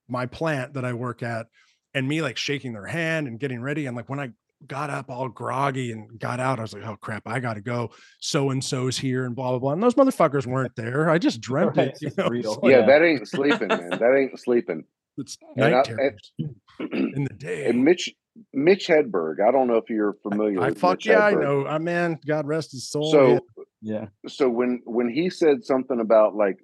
[0.06, 1.48] my plant that I work at,
[1.92, 3.86] and me like shaking their hand and getting ready.
[3.86, 4.30] And like when I
[4.66, 7.90] got up all groggy and got out, I was like, oh crap, I gotta go.
[8.20, 9.72] So and so's here and blah blah blah.
[9.72, 11.10] And those motherfuckers weren't there.
[11.10, 11.98] I just dreamt Right, it.
[12.00, 12.28] You know?
[12.28, 12.60] real.
[12.62, 12.86] Yeah, Yeah.
[12.86, 13.90] that ain't sleeping, man.
[13.90, 14.84] That ain't sleeping.
[15.18, 16.32] it's And night I- terrors
[16.78, 17.66] and- in the day.
[17.66, 18.12] And Mitch
[18.54, 21.66] Mitch Hedberg, I don't know if you're familiar I with fuck Mitch yeah, I know.
[21.66, 23.10] I man, God rest his soul.
[23.10, 23.38] So yeah.
[23.84, 24.06] Yeah.
[24.28, 26.58] so when when he said something about like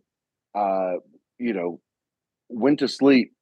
[0.55, 0.95] uh
[1.39, 1.81] you know
[2.49, 3.33] went to sleep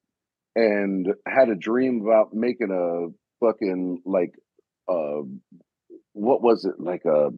[0.55, 4.33] and had a dream about making a fucking like
[4.87, 5.21] uh
[6.13, 7.29] what was it like a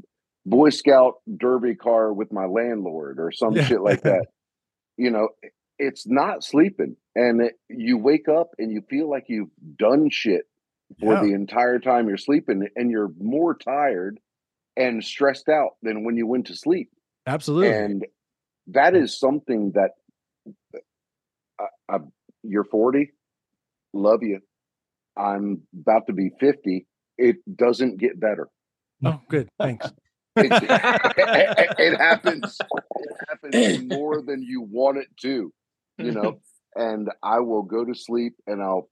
[0.46, 3.64] boy scout derby car with my landlord or some Yeah.
[3.64, 4.26] shit like that
[4.98, 5.30] you know
[5.78, 10.44] it's not sleeping and it, you wake up and you feel like you've done shit
[11.00, 11.22] for Yeah.
[11.22, 14.20] the entire time you're sleeping and you're more tired
[14.76, 16.90] and stressed out than when you went to sleep
[17.28, 17.70] Absolutely.
[17.74, 18.06] and
[18.68, 19.92] that is something that
[21.60, 21.98] I, I,
[22.44, 23.12] you're 40
[23.94, 24.40] love you
[25.18, 26.86] i'm about to be 50
[27.20, 28.50] it doesn't get better
[29.02, 29.50] No, good.
[29.60, 29.92] Thanks.
[30.36, 30.52] it,
[31.78, 35.52] it happens it happens more than you want it to
[35.98, 36.40] you know
[36.76, 38.88] and i will go to sleep and i'll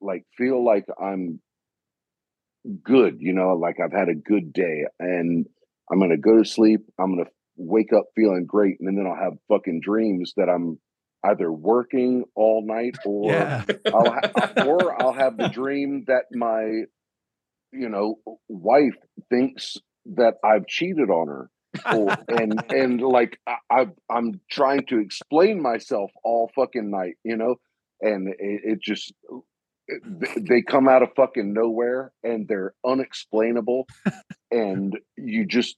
[0.00, 1.40] like feel like i'm
[2.82, 5.44] good you know like i've had a good day and
[5.90, 9.36] i'm gonna go to sleep i'm gonna wake up feeling great and then i'll have
[9.48, 10.78] fucking dreams that i'm
[11.24, 13.64] either working all night or yeah.
[13.92, 16.82] I'll ha- or I'll have the dream that my,
[17.72, 18.96] you know, wife
[19.30, 19.76] thinks
[20.14, 21.50] that I've cheated on her,
[21.92, 23.38] or, and and like
[23.70, 27.56] I, I'm trying to explain myself all fucking night, you know,
[28.00, 29.12] and it, it just
[29.88, 33.86] it- they come out of fucking nowhere and they're unexplainable,
[34.50, 35.76] and you just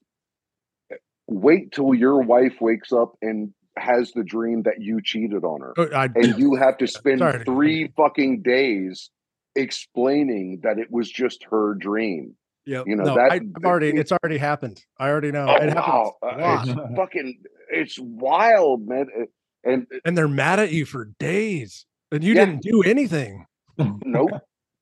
[1.26, 5.74] wait till your wife wakes up and has the dream that you cheated on her.
[5.76, 9.10] Oh, I, and you have to spend Sorry three fucking days
[9.58, 12.34] explaining that it was just her dream.
[12.66, 14.84] yeah, you know, no, that- I, have already, it's already happened.
[14.98, 15.46] I already know.
[15.48, 16.14] Oh, it wow.
[16.22, 16.64] Uh.
[16.66, 19.06] It's fucking, it's wild, man.
[19.14, 19.30] It-
[19.64, 22.46] And and they're mad at you for days and you Yeah.
[22.46, 23.44] didn't do anything.
[23.78, 24.30] nope,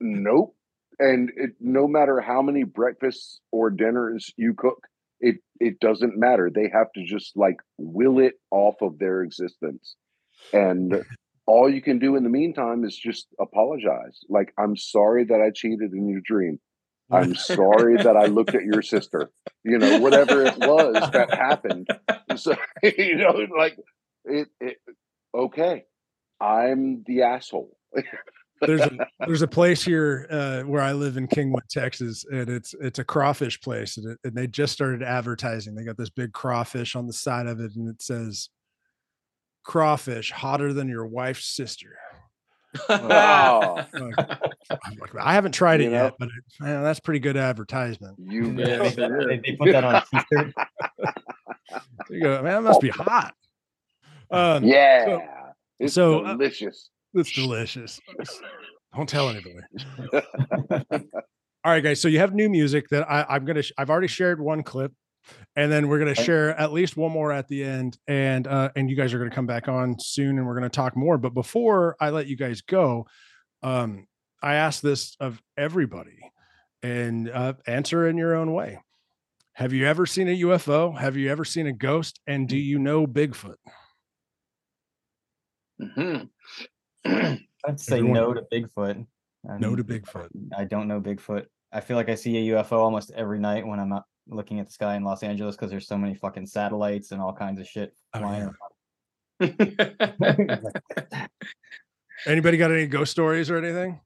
[0.00, 0.54] nope.
[0.98, 4.86] And it, no matter how many breakfasts or dinners you cook,
[5.20, 6.50] it it doesn't matter.
[6.50, 9.96] They have to just like will it off of their existence.
[10.52, 11.02] And
[11.46, 14.18] all you can do in the meantime is just apologize.
[14.28, 16.58] Like, I'm sorry that I cheated in your dream.
[17.10, 19.30] I'm sorry that I looked at your sister.
[19.64, 21.88] You know, whatever it was that happened.
[22.36, 23.78] So you know, like
[24.24, 24.78] it, it
[25.34, 25.84] okay.
[26.40, 27.76] I'm the asshole.
[28.60, 32.74] there's a there's a place here uh, where I live in Kingwood, Texas, and it's
[32.80, 35.74] it's a crawfish place, and, it, and they just started advertising.
[35.74, 38.48] They got this big crawfish on the side of it, and it says
[39.66, 41.96] "crawfish hotter than your wife's sister."
[42.88, 43.86] Wow.
[43.94, 44.10] I'm
[45.00, 46.04] like, I haven't tried it You know?
[46.04, 48.16] yet, but it, man, that's pretty good advertisement.
[48.18, 50.52] you Yeah, They, they- they put that on a t-shirt.
[52.10, 53.34] You go, man, that must be hot.
[54.30, 55.18] Um, yeah.
[55.78, 56.90] it's so, uh, delicious.
[57.14, 57.98] It's delicious.
[58.94, 59.56] Don't tell anybody.
[61.64, 62.00] All right, guys.
[62.00, 63.62] So you have new music that I, I'm gonna.
[63.62, 64.92] sh- I've already shared one clip,
[65.56, 68.88] and then we're gonna share at least one more at the end, and uh, and
[68.90, 71.18] you guys are gonna come back on soon, and we're gonna talk more.
[71.18, 73.06] But before I let you guys go,
[73.62, 74.06] um,
[74.42, 76.18] I ask this of everybody,
[76.82, 78.80] and uh, answer in your own way.
[79.54, 80.94] Have you ever seen a UFO?
[80.98, 82.20] Have you ever seen a ghost?
[82.26, 83.54] And do you know Bigfoot?
[85.80, 86.28] Mhm.
[87.06, 89.06] I'd say Everyone- no to Bigfoot.
[89.44, 90.28] No Um, to Bigfoot.
[90.56, 91.46] I don't know Bigfoot.
[91.72, 94.66] I feel like I see a UFO almost every night when I'm out looking at
[94.66, 97.66] the sky in Los Angeles because there's so many fucking satellites and all kinds of
[97.66, 98.50] shit Oh, flying
[99.40, 99.48] yeah.
[99.48, 101.28] around.
[102.26, 104.00] Anybody got any ghost stories or anything?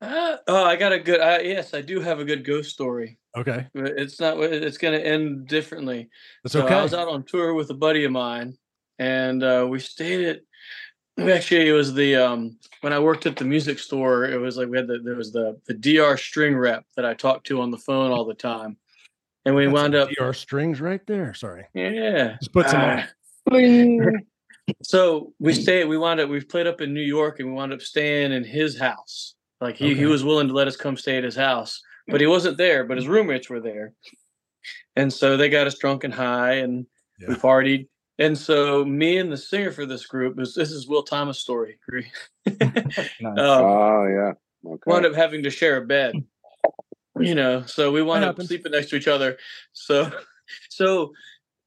[0.00, 1.20] Uh, oh, I got a good.
[1.20, 3.18] Uh, yes, I do have a good ghost story.
[3.36, 4.38] Okay, It's not.
[4.42, 6.10] It's going to end differently.
[6.42, 6.74] that's so okay.
[6.74, 8.58] I was out on tour with a buddy of mine,
[8.98, 10.40] and uh, we stayed at.
[11.18, 14.24] Actually, it was the um, when I worked at the music store.
[14.24, 17.14] It was like we had the there was the the DR string rep that I
[17.14, 18.76] talked to on the phone all the time,
[19.44, 20.08] and we That's wound up.
[20.10, 21.34] DR strings right there.
[21.34, 22.36] Sorry, Yeah.
[22.38, 23.08] just put some Ah.
[23.52, 24.20] on.
[24.82, 25.86] So we stayed.
[25.86, 26.28] We wound up.
[26.30, 29.34] We've played up in New York, and we wound up staying in his house.
[29.60, 32.26] Like he, he was willing to let us come stay at his house, but he
[32.26, 32.84] wasn't there.
[32.84, 33.92] But his roommates were there,
[34.96, 36.86] and so they got us drunk and high, and
[37.26, 37.88] we partied.
[38.18, 41.78] And so me and the singer for this group is this is Will Thomas' story.
[42.46, 43.06] Nice.
[43.20, 44.32] um, Oh yeah.
[44.70, 44.82] Okay.
[44.86, 46.14] wound up having to share a bed.
[47.18, 49.36] You know, so we wound up sleeping next to each other.
[49.72, 50.10] So,
[50.70, 51.12] so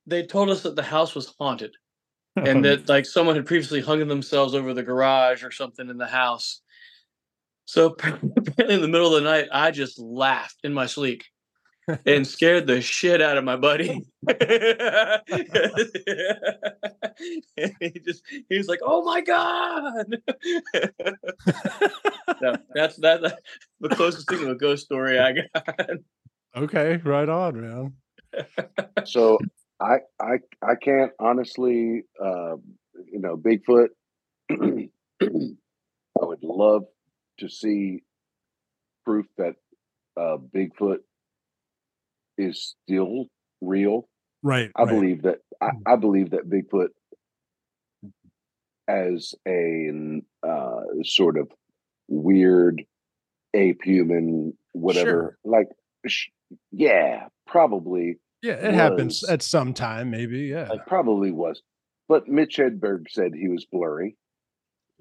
[0.08, 1.76] they told us that the house was haunted
[2.36, 6.08] and that like someone had previously hung themselves over the garage or something in the
[6.08, 6.62] house.
[7.66, 8.32] So apparently
[8.70, 11.24] in the middle of the night, I just laughed in my sleep
[12.06, 14.06] and scared the shit out of my buddy.
[14.28, 14.38] and
[17.80, 20.18] he just he was like, "Oh my god!"
[22.40, 23.42] so that's that, that's
[23.80, 25.90] the closest thing to a ghost story I got.
[26.56, 27.94] Okay, right on, man.
[29.06, 29.38] so
[29.80, 32.56] I I I can't honestly uh,
[33.12, 33.90] you know Bigfoot.
[34.52, 36.86] I would love
[37.40, 38.04] to see
[39.04, 39.56] proof that
[40.18, 41.00] uh, Bigfoot
[42.38, 43.26] is still
[43.62, 44.08] real.
[44.44, 44.72] Right.
[44.76, 44.90] I right.
[44.90, 46.90] believe that I, I believe that Bigfoot
[48.88, 49.92] as a
[50.48, 51.50] uh, sort of
[52.08, 52.84] weird
[53.54, 55.38] ape human whatever Sure.
[55.44, 55.68] like
[56.06, 56.28] sh-
[56.72, 60.40] yeah probably Yeah, it happens at some time, maybe.
[60.42, 60.68] Yeah.
[60.70, 61.62] like probably was
[62.08, 64.18] but mitch hedberg said he was blurry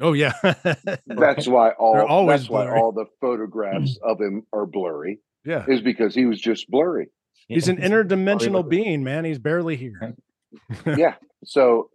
[0.00, 0.32] oh yeah.
[1.06, 5.64] that's why all that's why all the photographs of him are blurry yeah.
[5.68, 7.08] is because he was just blurry
[7.48, 9.24] He's an interdimensional being, man.
[9.24, 10.14] He's barely here.
[10.96, 11.14] yeah
[11.44, 11.90] so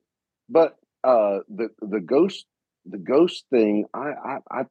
[0.50, 2.45] but uh the the ghost
[2.86, 4.62] the ghost thing i i i,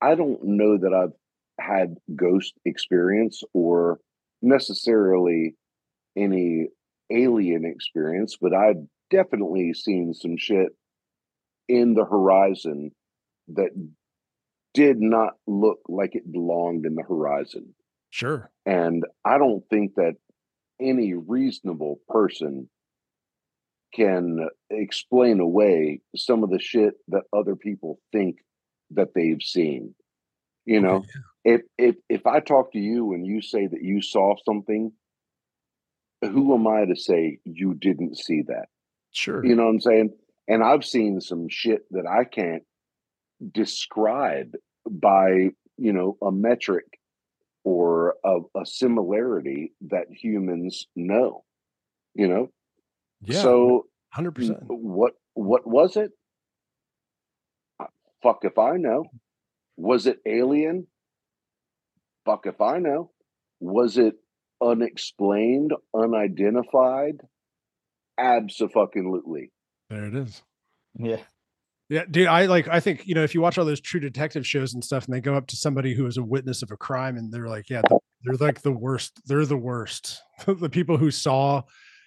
[0.00, 3.98] I don't know that i've had ghost experience or
[4.40, 5.54] necessarily
[6.16, 6.68] any
[7.10, 10.68] alien experience but i've definitely seen some shit
[11.68, 12.90] in the horizon
[13.48, 13.70] that
[14.74, 17.74] did not look like it belonged in the horizon
[18.12, 18.50] Sure.
[18.66, 20.16] and I don't think that
[20.80, 22.68] any reasonable person
[23.94, 28.36] can explain away some of the shit that other people think
[28.90, 29.94] that they've seen.
[30.66, 31.04] You Okay, know,
[31.44, 34.92] if if if I talk to you and you say that you saw something,
[36.22, 38.66] who am I to say you didn't see that?
[39.12, 39.44] Sure.
[39.44, 40.10] You know what I'm saying?
[40.48, 42.62] And I've seen some shit that I can't
[43.52, 44.52] describe
[44.88, 46.86] by, you know, a metric
[47.64, 51.44] or a, a similarity that humans know.
[52.14, 52.48] You know?
[53.22, 53.40] yeah.
[53.40, 54.60] So hundred percent.
[54.66, 56.10] what what was it?
[57.80, 57.86] Uh,
[58.22, 59.04] Fuck if I know.
[59.76, 60.86] Was it alien?
[62.24, 63.10] Fuck if I know.
[63.60, 64.14] Was it
[64.60, 67.20] unexplained, unidentified?
[68.18, 69.50] Absolutely.
[69.88, 70.42] There it is.
[70.98, 71.20] Yeah.
[71.92, 74.46] Yeah, dude, I like I think, you know, if you watch all those true detective
[74.46, 76.76] shows and stuff and they go up to somebody who is a witness of a
[76.76, 77.82] crime and they're like, yeah,
[78.24, 79.20] they're like the worst.
[79.26, 80.22] They're the worst.
[80.46, 81.60] the people who saw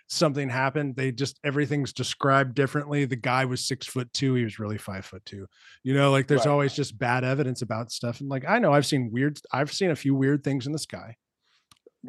[0.08, 3.06] something happen, they just everything's described differently.
[3.06, 5.46] The guy was six foot two, he was really five foot two.
[5.84, 6.52] You know, like there's Right.
[6.52, 8.22] always just bad evidence about stuff.
[8.22, 10.80] And like I know I've seen weird, I've seen a few weird things in the
[10.80, 11.16] sky.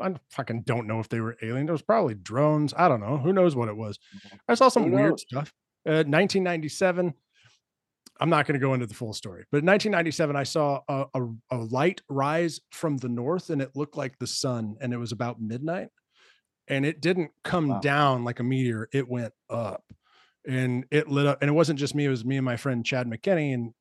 [0.00, 1.68] I fucking don't know if they were alien.
[1.68, 2.72] It was probably drones.
[2.74, 3.18] I don't know.
[3.18, 3.98] Who knows what it was?
[4.48, 5.52] I saw some weird stuff.
[5.86, 7.12] Uh, 1997.
[8.20, 11.04] I'm not going to go into the full story, but in 1997, I saw a,
[11.14, 14.96] a, a light rise from the north and it looked like the sun and it
[14.98, 15.88] was about midnight
[16.68, 17.80] and it didn't come Wow.
[17.80, 18.88] down like a meteor.
[18.92, 19.84] It went up
[20.48, 21.38] and it lit up.
[21.42, 23.52] And it wasn't just me, it was me and my friend Chad McKinney.
[23.54, 23.72] And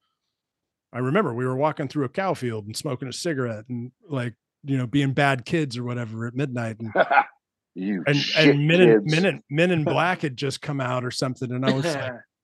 [0.93, 4.33] I remember we were walking through a cow field and smoking a cigarette and like,
[4.63, 6.77] you know, being bad kids or whatever at midnight.
[6.79, 6.91] And
[7.75, 11.11] you and, and men in, men in men in black had just come out or
[11.11, 11.51] something.
[11.51, 12.13] And I was like,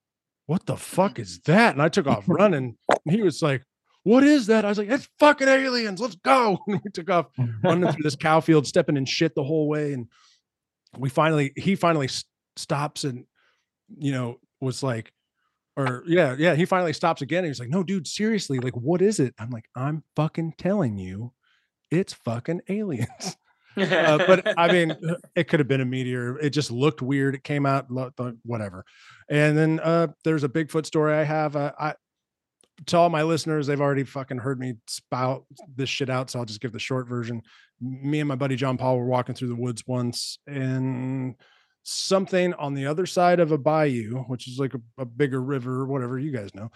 [0.51, 1.73] what the fuck is that?
[1.75, 2.75] And I took off running.
[3.05, 3.63] And he was like,
[4.03, 4.65] what is that?
[4.65, 6.01] I was like, it's fucking aliens.
[6.01, 6.59] Let's go.
[6.67, 7.27] And we took off
[7.63, 9.93] running through this cow field, stepping in shit the whole way.
[9.93, 10.07] And
[10.97, 12.25] we finally, he finally s-
[12.57, 13.23] stops and,
[13.97, 15.13] you know, was like,
[15.77, 17.45] or yeah, yeah, he finally stops again.
[17.45, 19.33] And he's like, no, dude, seriously, like, what is it?
[19.39, 21.31] I'm like, I'm fucking telling you,
[21.89, 23.37] it's fucking aliens.
[23.77, 24.95] Uh, but I mean,
[25.35, 26.37] it could have been a meteor.
[26.39, 27.35] It just looked weird.
[27.35, 27.87] It came out,
[28.43, 28.85] whatever.
[29.29, 31.55] And then uh, there's a Bigfoot story I have.
[31.55, 31.93] Uh, I
[32.87, 35.45] to all my listeners, they've already fucking heard me spout
[35.75, 37.41] this shit out, so I'll just give the short version.
[37.79, 41.35] Me and my buddy John Paul were walking through the woods once, and
[41.83, 45.85] something on the other side of a bayou, which is like a, a bigger river,
[45.85, 46.71] whatever you guys know,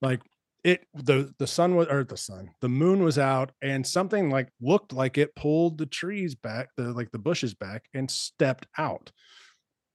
[0.00, 0.20] like
[0.68, 4.48] it the the sun was or the sun the moon was out and something like
[4.60, 9.10] looked like it pulled the trees back the like the bushes back and stepped out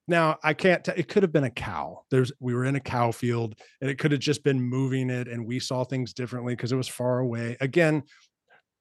[0.07, 0.83] now I can't.
[0.83, 2.03] T- it could have been a cow.
[2.11, 5.27] There's we were in a cow field, and it could have just been moving it,
[5.27, 7.55] and we saw things differently because it was far away.
[7.61, 8.03] Again,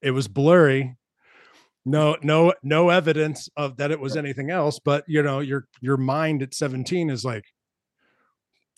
[0.01, 0.97] it was blurry.
[1.85, 4.81] No, no, no evidence of that it was anything else.
[4.81, 7.45] But you know, your your mind at 17 is like,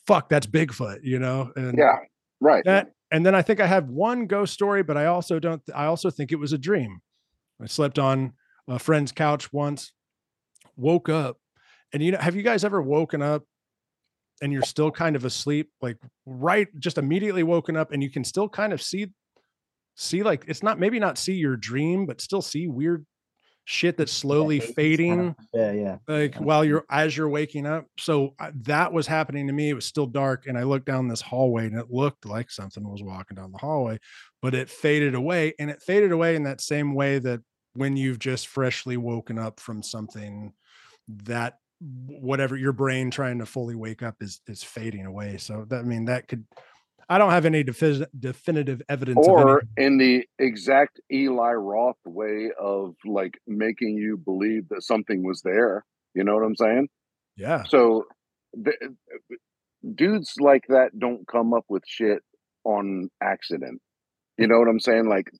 [0.06, 0.98] fuck, that's Bigfoot.
[1.02, 1.96] You know, and yeah,
[2.40, 2.64] right.
[2.64, 5.62] That, and then I think I have one ghost story, but I also don't.
[5.74, 7.00] I also think it was a dream.
[7.62, 8.32] I slept on
[8.68, 9.92] a friend's couch once,
[10.76, 11.38] woke up
[11.94, 13.44] and you know, have you guys ever woken up
[14.42, 15.96] and you're still kind of asleep, like
[16.26, 19.06] right, just immediately woken up, and you can still kind of see,
[19.94, 23.06] see like it's not maybe not see your dream, but still see weird
[23.64, 25.34] shit that's slowly yeah, fading.
[25.52, 25.98] yeah, yeah.
[26.06, 27.86] Like while you're as you're waking up.
[27.98, 29.70] So uh, that was happening to me.
[29.70, 32.88] It was still dark, and I looked down this hallway, and it looked like something
[32.88, 33.98] was walking down the hallway,
[34.42, 37.40] but it faded away, and it faded away in that same way that
[37.74, 40.52] when you've just freshly woken up from something
[41.08, 41.58] that
[42.06, 45.36] whatever your brain trying to fully wake up is is fading away.
[45.38, 46.44] So that I mean that could
[47.08, 49.26] I don't have any defi- definitive evidence.
[49.26, 55.42] Or in the exact Eli Roth way of like making you believe that something was
[55.42, 55.84] there.
[56.14, 56.88] You know what I'm saying?
[57.36, 57.64] Yeah.
[57.68, 58.04] So
[58.52, 58.72] the,
[59.94, 62.22] dudes like that don't come up with shit
[62.64, 63.80] on accident.
[64.38, 65.08] You know what I'm saying?
[65.08, 65.30] Like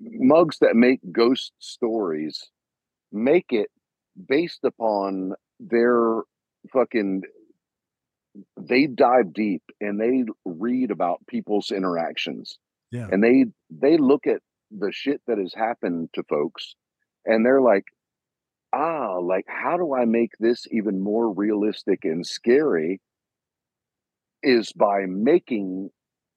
[0.00, 2.50] mugs that make ghost stories
[3.12, 3.70] make it
[4.28, 6.22] based upon they're
[6.72, 7.22] fucking
[8.60, 12.58] they dive deep and they read about people's interactions.
[12.90, 13.08] Yeah.
[13.10, 16.74] And they they look at the shit that has happened to folks
[17.24, 17.84] and they're like,
[18.72, 23.00] ah, like how do I make this even more realistic and scary?
[24.42, 25.90] Is by making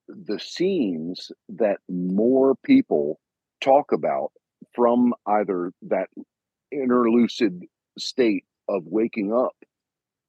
[0.08, 3.20] the scenes that more people
[3.62, 4.32] talk about
[4.74, 6.08] from either that
[6.74, 7.62] interlucid
[7.97, 9.56] state of waking up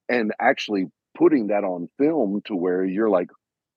[0.09, 0.87] and actually
[1.17, 3.31] putting that on film to where you're like,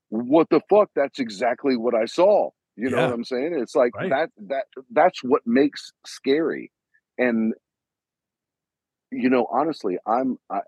[0.10, 0.90] what the fuck?
[0.96, 2.52] That's exactly what I saw.
[2.76, 3.56] You know what I'm saying?
[3.56, 4.10] It's like right.
[4.10, 6.72] that that that's what makes scary.
[7.18, 7.54] And
[9.12, 10.62] you know, honestly, I'm I,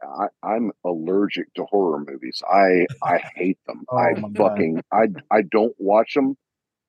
[0.43, 2.43] I am allergic to horror movies.
[2.47, 3.85] I I hate them.
[3.89, 6.37] oh, I fucking I I don't watch them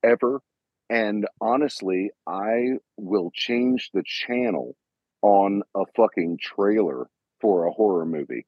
[0.03, 0.41] ever.
[0.89, 4.77] And honestly, I will change the channel
[5.23, 7.09] on a fucking trailer
[7.41, 8.47] for a horror movie.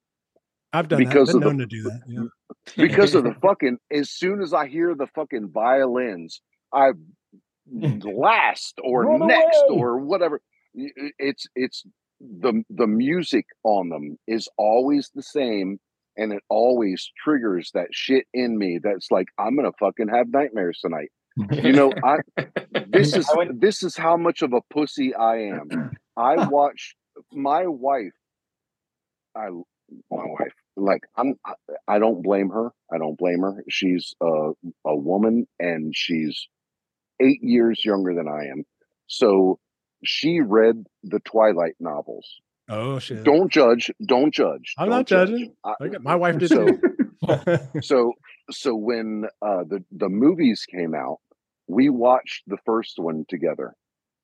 [0.73, 1.35] I've done because that.
[1.35, 2.01] Been known the, to do that.
[2.07, 2.25] Yeah.
[2.77, 3.79] because of the fucking.
[3.91, 6.41] As soon as I hear the fucking violins,
[6.73, 6.91] I
[7.73, 9.81] last or Run next away.
[9.81, 10.41] or whatever.
[10.75, 11.85] It's it's
[12.21, 15.79] the the music on them is always the same,
[16.17, 18.79] and it always triggers that shit in me.
[18.83, 21.11] That's like I'm gonna fucking have nightmares tonight.
[21.53, 22.19] You know, I
[22.89, 25.93] this is this is how much of a pussy I am.
[26.17, 26.95] I watch
[27.33, 28.13] my wife.
[29.37, 29.49] I
[30.11, 31.35] my wife like I'm.
[31.87, 32.73] I don't blame her.
[32.93, 33.65] I don't blame her.
[33.69, 34.53] She's a
[34.85, 36.49] a woman, and she's
[37.21, 38.65] eight years younger than I am.
[39.07, 39.59] So
[40.05, 42.27] she read the Twilight novels.
[42.69, 43.25] Oh shit!
[43.25, 43.91] Don't judge.
[44.05, 44.75] Don't judge.
[44.79, 45.55] I'm don't not judging.
[45.65, 46.79] I, my wife did so,
[47.81, 48.13] so
[48.51, 51.19] so when uh, the the movies came out,
[51.67, 53.75] we watched the first one together.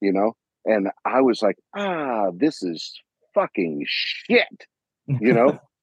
[0.00, 0.36] You know,
[0.66, 3.00] and I was like, ah, this is
[3.34, 4.66] fucking shit.
[5.06, 5.58] You know,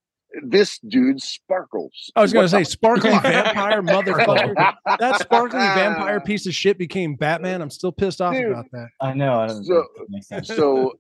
[0.44, 2.12] this dude sparkles.
[2.16, 4.54] I was going to say, sparkly vampire motherfucker.
[5.00, 7.62] that sparkly vampire piece of shit became Batman.
[7.62, 8.88] I'm still pissed off dude, about that.
[9.00, 9.40] I know.
[9.40, 9.88] I so,
[10.44, 11.00] so,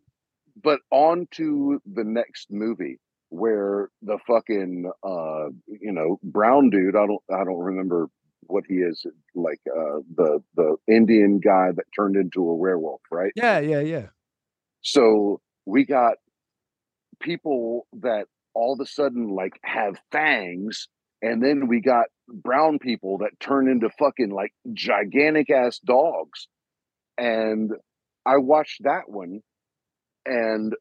[0.63, 2.99] but on to the next movie
[3.29, 8.07] where the fucking uh you know brown dude i don't i don't remember
[8.47, 9.05] what he is
[9.35, 14.07] like uh the the indian guy that turned into a werewolf right yeah yeah yeah
[14.81, 16.17] so we got
[17.21, 20.87] people that all of a sudden like have fangs
[21.21, 26.47] and then we got brown people that turn into fucking like gigantic ass dogs
[27.17, 27.71] and
[28.25, 29.41] i watched that one
[30.25, 30.73] and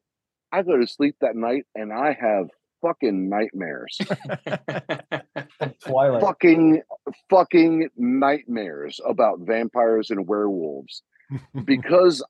[0.51, 2.47] i go to sleep that night and i have
[2.81, 3.97] fucking nightmares.
[5.85, 6.21] Twilight.
[6.21, 6.81] Fucking
[7.29, 11.03] fucking nightmares about vampires and werewolves
[11.65, 12.23] because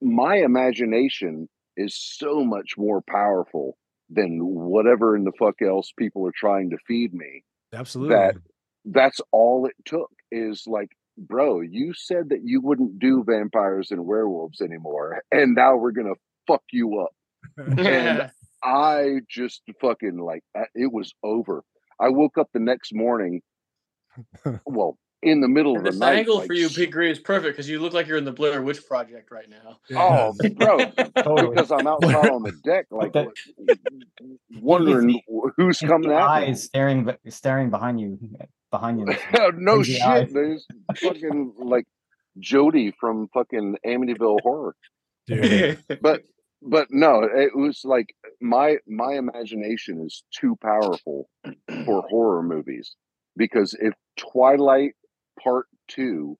[0.00, 3.76] my imagination is so much more powerful
[4.10, 7.42] than whatever in the fuck else people are trying to feed me.
[7.72, 8.14] Absolutely.
[8.14, 8.36] That
[8.84, 14.06] That's all it took is like, bro, you said that you wouldn't do vampires and
[14.06, 16.14] werewolves anymore, and now we're gonna
[16.46, 17.14] fuck you up.
[17.78, 18.30] And
[18.64, 20.42] I just fucking like
[20.74, 21.62] it was over.
[22.00, 23.40] I woke up the next morning,
[24.66, 26.18] well, in the middle of the this night.
[26.18, 28.32] angle like, for you, Pete Green, is perfect because you look like you're in the
[28.32, 29.78] Blair Witch Project right now.
[29.96, 30.78] Oh, bro,
[31.22, 31.54] Totally.
[31.54, 33.28] because I'm outside on the deck, like that-
[34.60, 35.20] wondering
[35.56, 36.46] who's coming Your at me.
[36.48, 38.18] eyes staring, staring behind you,
[38.70, 39.06] behind you.
[39.38, 40.00] Oh, no shit.
[40.02, 40.30] eyes.
[40.32, 40.66] There's
[40.96, 41.84] fucking like
[42.38, 44.74] Jody from fucking Amityville Horror.
[45.26, 45.78] Dude.
[46.00, 46.22] But
[46.62, 51.28] but no, it was like my my imagination is too powerful
[51.84, 52.94] for horror movies
[53.36, 54.92] because if Twilight
[55.42, 56.38] Part Two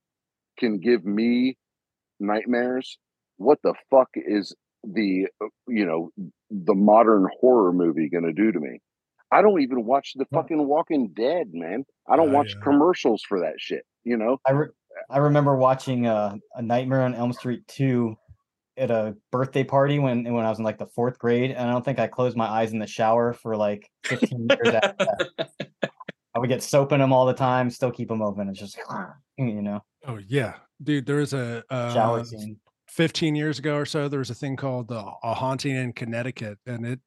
[0.59, 1.57] can give me
[2.21, 2.99] nightmares,
[3.37, 4.55] what the fuck is
[4.85, 5.27] the
[5.69, 6.11] you know
[6.51, 8.81] the modern horror movie going to do to me?
[9.33, 11.85] I don't even watch the fucking Walking Dead, man.
[12.09, 12.63] I don't Oh, watch yeah.
[12.63, 13.85] commercials for that shit.
[14.05, 14.69] You know, I re-
[15.11, 18.17] I remember watching uh, a Nightmare on Elm Street two
[18.79, 21.73] at a birthday party when when I was in like the fourth grade, and I
[21.73, 25.51] don't think I closed my eyes in the shower for like 15 years after that.
[26.37, 28.51] I would get soap in them all the time, still keep them open.
[28.51, 28.79] It's just
[29.39, 31.07] you know Oh yeah, dude.
[31.07, 32.59] There was a shower uh, scene.
[32.89, 36.57] 15 years ago or so there was a thing called uh, a haunting in connecticut
[36.67, 37.01] and it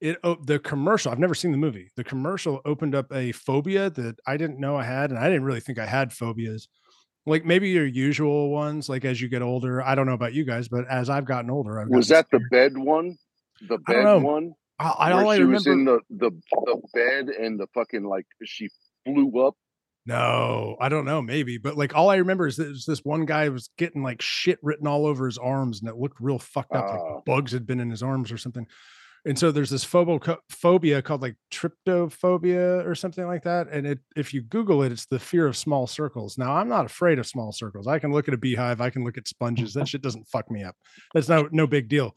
[0.00, 3.90] it oh, the commercial i've never seen the movie the commercial opened up a phobia
[3.90, 6.68] that i didn't know i had and i didn't really think i had phobias
[7.26, 10.44] like maybe your usual ones like as you get older i don't know about you
[10.44, 13.18] guys but as i've gotten older I've was gotten that the bed one?
[13.68, 14.54] The bed one?
[14.78, 18.68] I, all I she was in the, the the bed and the fucking like she
[19.04, 19.54] flew up.
[20.06, 23.48] no i don't know maybe but like all i remember is this, this one guy
[23.48, 26.84] was getting like shit written all over his arms and it looked real fucked up
[26.88, 26.92] Ah.
[27.14, 28.66] like bugs had been in his arms or something.
[29.26, 33.98] And so there's this phobo phobia called like tryptophobia or something like that and it
[34.16, 36.36] if you google it it's the fear of small circles.
[36.36, 37.86] Now i'm not afraid of small circles.
[37.86, 40.50] I can look at a beehive i can look at sponges that shit doesn't fuck
[40.50, 40.76] me up.
[41.14, 42.14] That's no no big deal.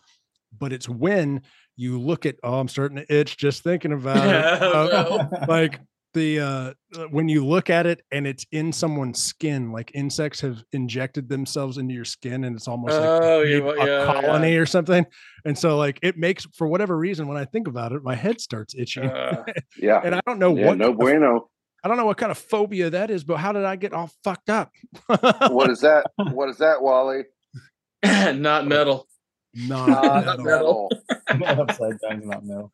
[0.58, 1.44] But it's when
[1.78, 4.88] you look at oh i'm starting to itch just thinking about it Uh,
[5.32, 5.46] No.
[5.48, 5.80] like
[6.14, 6.74] the uh
[7.12, 11.78] when you look at it and it's in someone's skin like insects have injected themselves
[11.78, 14.06] into your skin and it's almost like Oh, made yeah, a yeah, yeah.
[14.22, 15.06] colony or something
[15.46, 18.42] and so like it makes for whatever reason when i think about it my head
[18.42, 19.44] starts itching Uh,
[19.78, 20.02] Yeah.
[20.04, 21.50] and i don't know yeah, what no kind of- bueno.
[21.84, 24.10] i don't know what kind of phobia that is but how did i get all
[24.24, 24.72] fucked up
[25.08, 26.08] What is that?
[26.34, 27.24] What is that, Wally?
[28.04, 29.08] not metal.
[29.58, 30.46] Not Not at all.
[30.46, 30.90] metal.
[31.62, 32.72] Upside down, not no.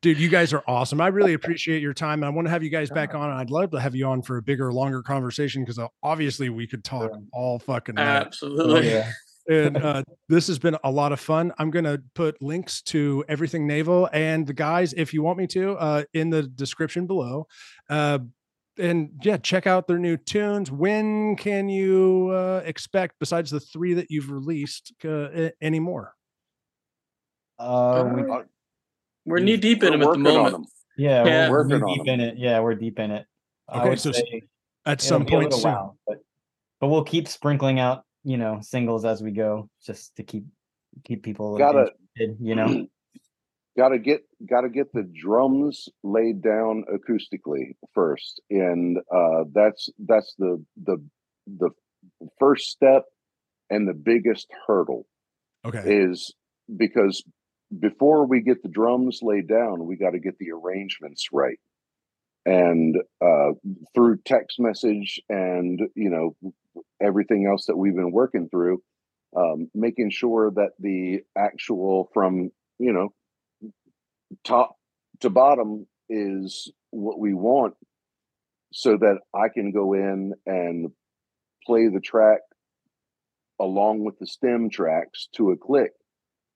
[0.00, 2.62] dude you guys are awesome i really appreciate your time and i want to have
[2.62, 5.02] you guys back on and i'd love to have you on for a bigger longer
[5.02, 7.22] conversation because obviously we could talk Sure.
[7.32, 8.26] all fucking night.
[8.26, 8.88] Absolutely.
[8.88, 9.12] yeah.
[9.48, 11.52] and uh, this has been a lot of fun.
[11.58, 15.46] I'm going to put links to everything navel and the guys, if you want me
[15.48, 17.46] to, uh, in the description below.
[17.90, 18.20] Uh,
[18.78, 20.70] and yeah, check out their new tunes.
[20.70, 26.14] When can you uh, expect, besides the three that you've released, uh, a- any more?
[27.62, 28.42] Uh, we, Uh,
[29.24, 30.68] We're knee deep in We're them at the moment.
[30.96, 31.50] yeah, yeah.
[31.50, 32.14] we're, Working we're on deep them.
[32.14, 32.38] in it.
[32.38, 33.26] Yeah, we're deep in it.
[33.72, 34.10] Okay, so
[34.84, 35.70] At some point little soon.
[35.72, 36.18] while, but
[36.80, 40.44] but we'll keep sprinkling out, you know, singles as we go, just to keep
[41.04, 42.86] keep people Gotta- interested, you know.
[43.78, 50.62] gotta get gotta get the drums laid down acoustically first and uh that's that's the
[50.84, 51.02] the
[51.46, 51.70] the
[52.38, 53.04] first step
[53.70, 55.06] and the biggest hurdle
[55.64, 55.82] Okay.
[56.04, 56.34] is
[56.76, 57.24] because
[57.78, 61.58] before we get the drums laid down we got to get the arrangements right.
[62.44, 63.52] And uh
[63.94, 66.36] through text message and you know
[67.00, 68.82] everything else that we've been working through
[69.36, 73.12] um making sure that the actual from you know
[74.44, 74.76] top
[75.20, 77.74] to bottom is what we want
[78.72, 80.90] so that I can go in and
[81.64, 82.40] play the track
[83.60, 85.92] along with the stem tracks to a click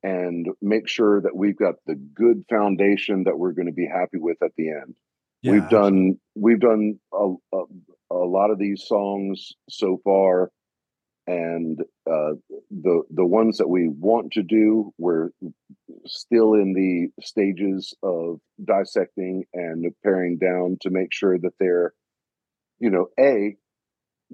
[0.02, 4.18] and make sure that we've got the good foundation that we're going to be happy
[4.18, 4.94] with at the end.
[5.42, 7.62] Yeah, we've done we've done a, a,
[8.10, 10.50] a lot of these songs so far
[11.26, 12.32] and uh,
[12.70, 15.30] the the ones that we want to do we're
[16.06, 21.92] still in the stages of dissecting and paring down to make sure that they're
[22.78, 23.56] you know a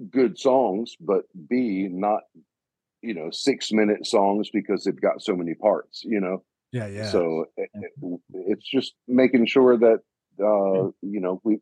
[0.09, 2.21] good songs but b not
[3.03, 6.87] you know six minute songs because they've got so many parts you know Yeah.
[6.87, 7.09] Yeah.
[7.11, 8.21] so it- it-
[8.51, 9.99] it's just making sure that
[10.39, 11.59] uh you know we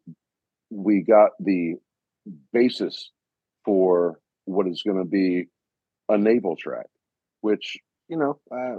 [0.70, 1.76] we got the
[2.54, 3.12] basis
[3.66, 5.48] for what is going to be
[6.10, 6.88] a navel track
[7.42, 7.78] which
[8.08, 8.76] you know, uh,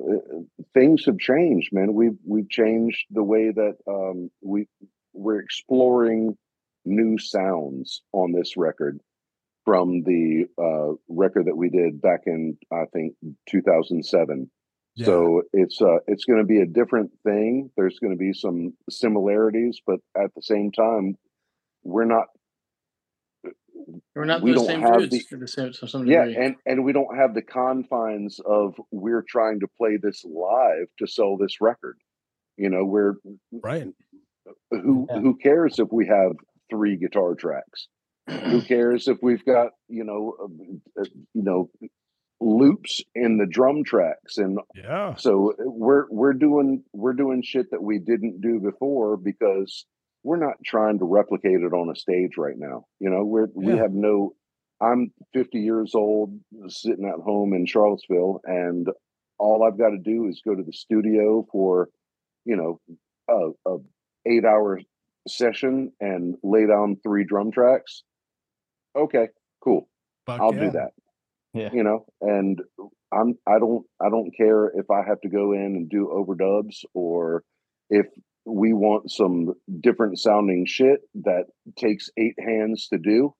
[0.74, 1.94] things have changed, man.
[1.94, 4.66] We've we've changed the way that um, we
[5.14, 6.36] we're exploring
[6.84, 9.00] new sounds on this record
[9.64, 13.14] from the uh, record that we did back in I think
[13.48, 14.50] 2007.
[14.94, 15.06] Yeah.
[15.06, 17.70] So it's uh it's going to be a different thing.
[17.76, 21.16] There's going to be some similarities, but at the same time,
[21.82, 22.26] we're not.
[24.14, 26.44] We're not we the don't same have the- to the same to some Yeah, degree.
[26.44, 31.06] and and we don't have the confines of we're trying to play this live to
[31.06, 31.98] sell this record.
[32.58, 33.14] You know, we're
[33.50, 33.88] right.
[34.70, 35.20] who Yeah.
[35.20, 36.32] who cares if we have
[36.70, 37.88] three guitar tracks?
[38.28, 41.04] Who cares if we've got you know uh, uh,
[41.34, 41.70] you know
[42.40, 44.38] loops in the drum tracks?
[44.38, 45.14] And Yeah.
[45.16, 49.86] so we're we're doing we're doing shit that we didn't do before because
[50.24, 53.24] we're not trying to replicate it on a stage right now you know?
[53.24, 54.34] We're we have no
[54.80, 56.38] i'm 50 years old
[56.68, 58.86] sitting at home in charlottesville and
[59.38, 61.88] all i've got to do is go to the studio for
[62.44, 62.80] you know
[63.28, 63.78] a, a
[64.26, 64.80] eight hour
[65.28, 68.02] session and lay down three drum tracks
[68.96, 69.28] okay
[69.62, 69.88] cool
[70.26, 70.60] Fuck I'll yeah.
[70.60, 70.90] do that.
[71.54, 71.70] Yeah.
[71.72, 72.60] You know, and
[73.12, 76.84] I'm I don't I don't care if I have to go in and do overdubs
[76.94, 77.42] or
[77.90, 78.06] if
[78.46, 81.44] we want some different sounding shit that
[81.76, 83.34] takes eight hands to do,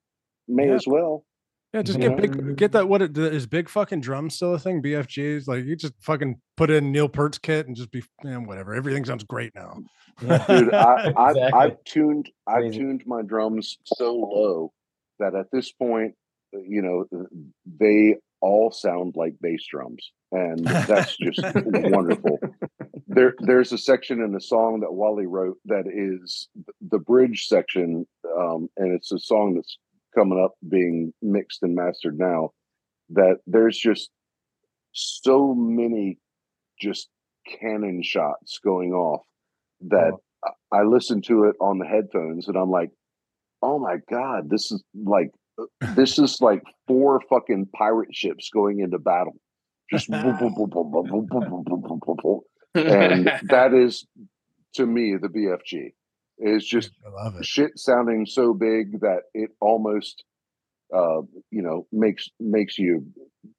[0.46, 0.74] may Yeah.
[0.74, 1.24] as well.
[1.72, 2.56] Yeah, just get big.
[2.56, 2.86] Get that.
[2.86, 4.82] What it, is big fucking drum still a thing?
[4.82, 8.40] BFGs like you just fucking put in Neil Peart's kit and just be you know,
[8.40, 8.74] whatever.
[8.74, 9.78] Everything sounds great now.
[10.20, 11.42] Dude, I, I've, Exactly.
[11.54, 12.78] I've tuned I've Crazy.
[12.78, 14.72] tuned my drums so low
[15.22, 16.14] that at this point,
[16.52, 17.06] you know,
[17.78, 22.38] they all sound like bass drums, and that's just wonderful.
[23.06, 26.48] There, there's a section in the song that Wally wrote that is
[26.80, 29.78] the bridge section, um, and it's a song that's
[30.14, 32.50] coming up being mixed and mastered now.
[33.10, 34.10] That there's just
[34.92, 36.18] so many
[36.80, 37.08] just
[37.60, 39.22] cannon shots going off
[39.82, 40.12] that
[40.44, 42.90] I- I listen to it on the headphones and I'm like,
[43.62, 45.30] oh my god, this is like
[45.94, 49.36] this is like four fucking pirate ships going into battle.
[49.90, 50.08] Just
[52.74, 54.06] and that is
[54.74, 55.92] to me the BFG.
[56.38, 57.44] is just it.
[57.44, 60.24] shit sounding so big that it almost
[60.94, 61.20] uh,
[61.50, 63.06] you know makes makes you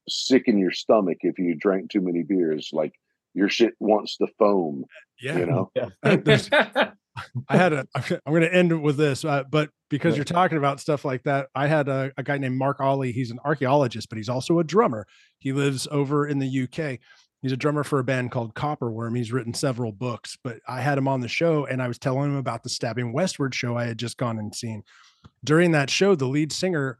[0.09, 2.69] sick in your stomach if you drank too many beers.
[2.73, 2.93] Like
[3.33, 4.85] your shit wants to foam.
[5.21, 5.71] Yeah, you know.
[5.75, 5.89] Yeah.
[7.47, 7.87] I had a.
[7.95, 11.49] I'm going to end with this, uh, but because you're talking about stuff like that,
[11.53, 13.11] I had a, a guy named Mark Ollie.
[13.11, 15.05] He's an archaeologist, but he's also a drummer.
[15.37, 16.99] He lives over in the UK.
[17.43, 19.15] He's a drummer for a band called Copperworm.
[19.15, 22.31] He's written several books, but I had him on the show and I was telling
[22.31, 24.81] him about the Stabbing Westward show I had just gone and seen.
[25.43, 26.97] During that show, the lead singer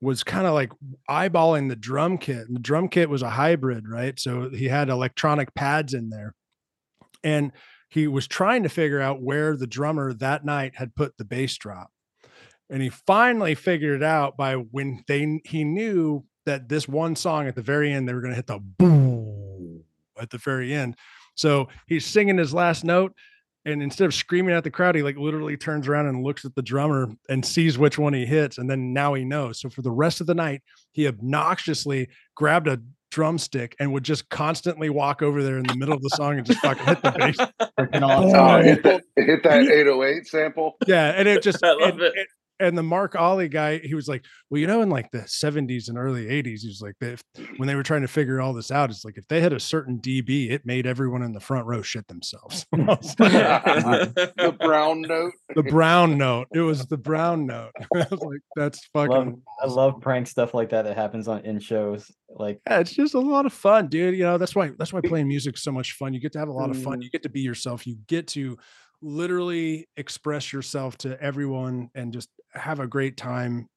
[0.00, 0.72] was kind of like
[1.08, 2.48] eyeballing the drum kit.
[2.48, 4.18] And the drum kit was a hybrid, right?
[4.18, 6.34] So he had electronic pads in there.
[7.22, 7.52] And
[7.88, 11.56] he was trying to figure out where the drummer that night had put the bass
[11.56, 11.90] drop.
[12.70, 17.46] And he finally figured it out by when they he knew that this one song
[17.46, 19.84] at the very end they were going to hit the boom
[20.20, 20.96] at the very end.
[21.34, 23.14] So he's singing his last note
[23.64, 26.54] and instead of screaming at the crowd he like literally turns around and looks at
[26.54, 29.60] the drummer and sees which one he hits and then now he knows.
[29.60, 30.62] So for the rest of the night
[30.92, 32.80] he obnoxiously grabbed a
[33.10, 36.46] drumstick and would just constantly walk over there in the middle of the song and
[36.46, 37.36] just fucking hit the bass
[37.94, 40.76] Oh, hit that, hit that 808 sample.
[40.86, 42.12] yeah and it just I love and, it.
[42.16, 42.26] and-
[42.60, 45.88] and the mark ollie guy he was like well you know in like the 70s
[45.88, 47.22] and early 80s he was like if,
[47.56, 49.60] when they were trying to figure all this out it's like if they had a
[49.60, 54.56] certain db it made everyone in the front row shit themselves I was like, the
[54.58, 55.32] brown note.
[55.54, 59.66] the brown note it was the brown note i was like that's fucking love, I
[59.66, 62.10] love prank stuff like that that happens on in shows.
[62.28, 64.16] Like yeah, it's just a lot of fun, dude.
[64.16, 66.12] You know, that's why that's why playing music is so much fun.
[66.14, 67.00] You get to have a lot of fun.
[67.00, 67.04] Mm.
[67.04, 67.86] You get to be yourself.
[67.86, 68.58] You get to
[69.00, 73.68] literally express yourself to everyone and just have a great time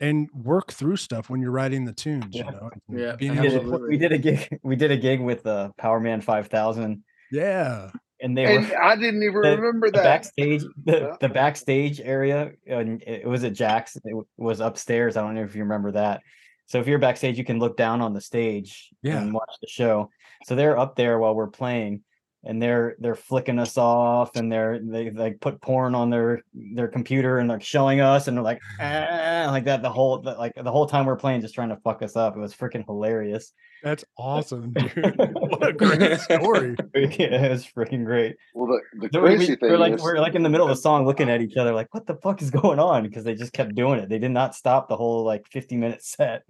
[0.00, 2.44] and work through stuff when you're writing the tunes, Yeah.
[2.46, 2.70] you know.
[2.88, 4.58] Yeah, being we able did, to a, we did a gig.
[4.62, 7.90] We did a gig with uh, Powerman Five Thousand, Yeah.
[8.20, 10.04] and they And were I didn't even the- remember the that.
[10.04, 10.62] backstage.
[10.84, 11.16] The, Yeah.
[11.20, 13.96] the backstage area, and it was at Jack's.
[13.96, 15.16] It was upstairs.
[15.16, 16.22] I don't know if you remember that.
[16.66, 19.20] So if you're backstage, you can look down on the stage Yeah.
[19.20, 20.08] and watch the show.
[20.46, 22.02] So they're up there while we're playing,
[22.44, 26.42] and they're they're flicking us off, and they're they like put porn on their
[26.74, 30.32] their computer and like showing us, and they're like ah, like that the whole the,
[30.32, 32.36] like the whole time we're playing, just trying to fuck us up.
[32.36, 33.52] It was freaking hilarious.
[33.82, 35.16] That's awesome, dude.
[35.16, 36.76] what a great story.
[36.94, 38.36] yeah, it was freaking great.
[38.54, 40.50] Well, the, the So we- crazy we, thing we're like is, we're like in the
[40.50, 43.02] middle of the song looking at each other like what the fuck is going on
[43.02, 46.04] because they just kept doing it they did not stop the whole like 50 minute
[46.04, 46.42] set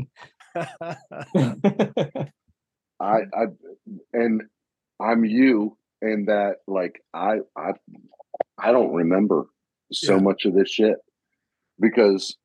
[0.55, 2.31] I
[3.01, 3.47] I
[4.12, 4.43] and
[5.01, 7.73] I'm you in that like I I
[8.59, 9.47] I don't remember
[9.93, 10.21] so Yeah.
[10.23, 10.97] much of this shit
[11.79, 12.37] because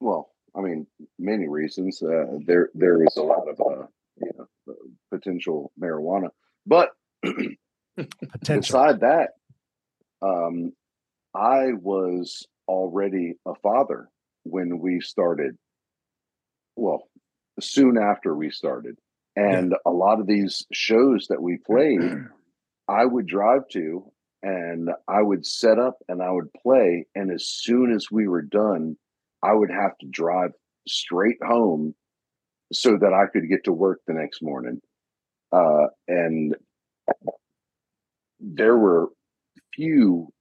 [0.00, 0.86] well, I mean,
[1.18, 2.02] many reasons.
[2.02, 3.86] Uh, there there is a lot of uh,
[4.20, 4.46] you know
[5.10, 6.28] potential marijuana,
[6.66, 6.90] but
[7.96, 8.60] Potential.
[8.60, 9.30] beside that,
[10.22, 10.72] um,
[11.34, 14.08] I was already a father
[14.44, 15.56] when we started.
[16.76, 17.08] Well,
[17.58, 18.96] soon after we started,
[19.36, 22.00] and a lot of these shows that we played,
[22.88, 24.10] I would drive to
[24.42, 28.42] and I would set up and I would play, and as soon as we were
[28.42, 28.96] done,
[29.42, 30.52] I would have to drive
[30.86, 31.94] straight home
[32.72, 34.80] so that I could get to work the next morning.
[35.52, 36.54] Uh, and
[38.40, 39.08] there were
[39.74, 40.32] few,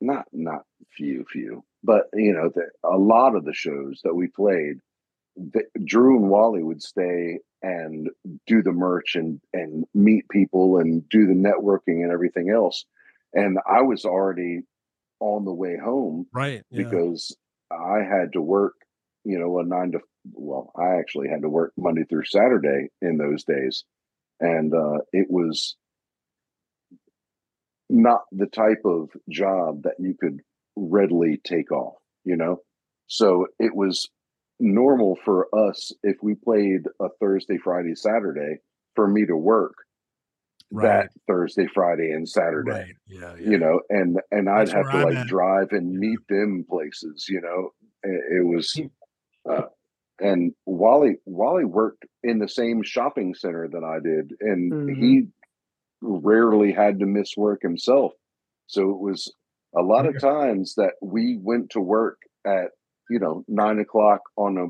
[0.00, 0.62] not not
[0.96, 4.80] few, few, but you know, the, a lot of the shows that we played,
[5.36, 8.08] the, Drew and Wally would stay and
[8.46, 12.84] do the merch and and meet people and do the networking and everything else.
[13.32, 14.62] And I was already
[15.20, 16.62] on the way home right.
[16.70, 16.84] Yeah.
[16.84, 17.36] because
[17.70, 18.74] I had to work,
[19.24, 20.00] you know, a nine to
[20.32, 23.84] well, I actually had to work Monday through Saturday in those days.
[24.40, 25.76] And uh, it was
[27.88, 30.40] not the type of job that you could
[30.76, 31.94] readily take off,
[32.24, 32.60] you know?
[33.06, 34.10] So it was
[34.58, 38.58] normal for us if we played a Thursday, Friday, Saturday
[38.94, 39.74] for me to work
[40.70, 40.84] right.
[40.84, 42.94] that Thursday, Friday, and Saturday Right.
[43.06, 43.34] Yeah.
[43.38, 43.50] yeah.
[43.50, 45.26] you know and and i'd That's have to I'm like at.
[45.26, 47.70] drive and meet them places you know
[48.02, 48.80] it, it was
[49.50, 49.62] uh,
[50.18, 54.96] and wally wally worked in the same shopping center that i did and Mhm.
[54.96, 55.22] he
[56.00, 58.12] rarely had to miss work himself
[58.66, 59.32] so it was
[59.76, 62.70] a lot of times that we went to work at
[63.10, 64.66] you know nine o'clock on a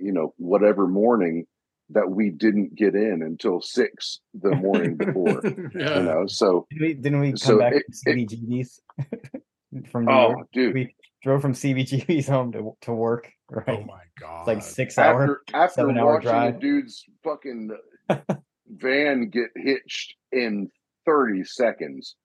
[0.00, 1.46] you know whatever morning
[1.90, 5.40] that we didn't get in until six the morning before
[5.74, 5.98] yeah.
[5.98, 8.80] you know so Didn't we, didn't we come So back it- from CBGB's
[9.90, 10.48] from New oh York?
[10.52, 13.64] dude We drove from CBGB's home to, to work, right?
[13.68, 14.40] Oh my god.
[14.40, 15.22] It's like six hour.
[15.22, 16.56] after after seven hour watching drive.
[16.56, 17.70] a dude's fucking
[18.68, 20.68] van get hitched in
[21.06, 22.16] 30 seconds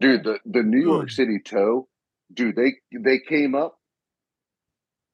[0.00, 1.88] dude the the new york city tow
[2.34, 3.78] dude they they came up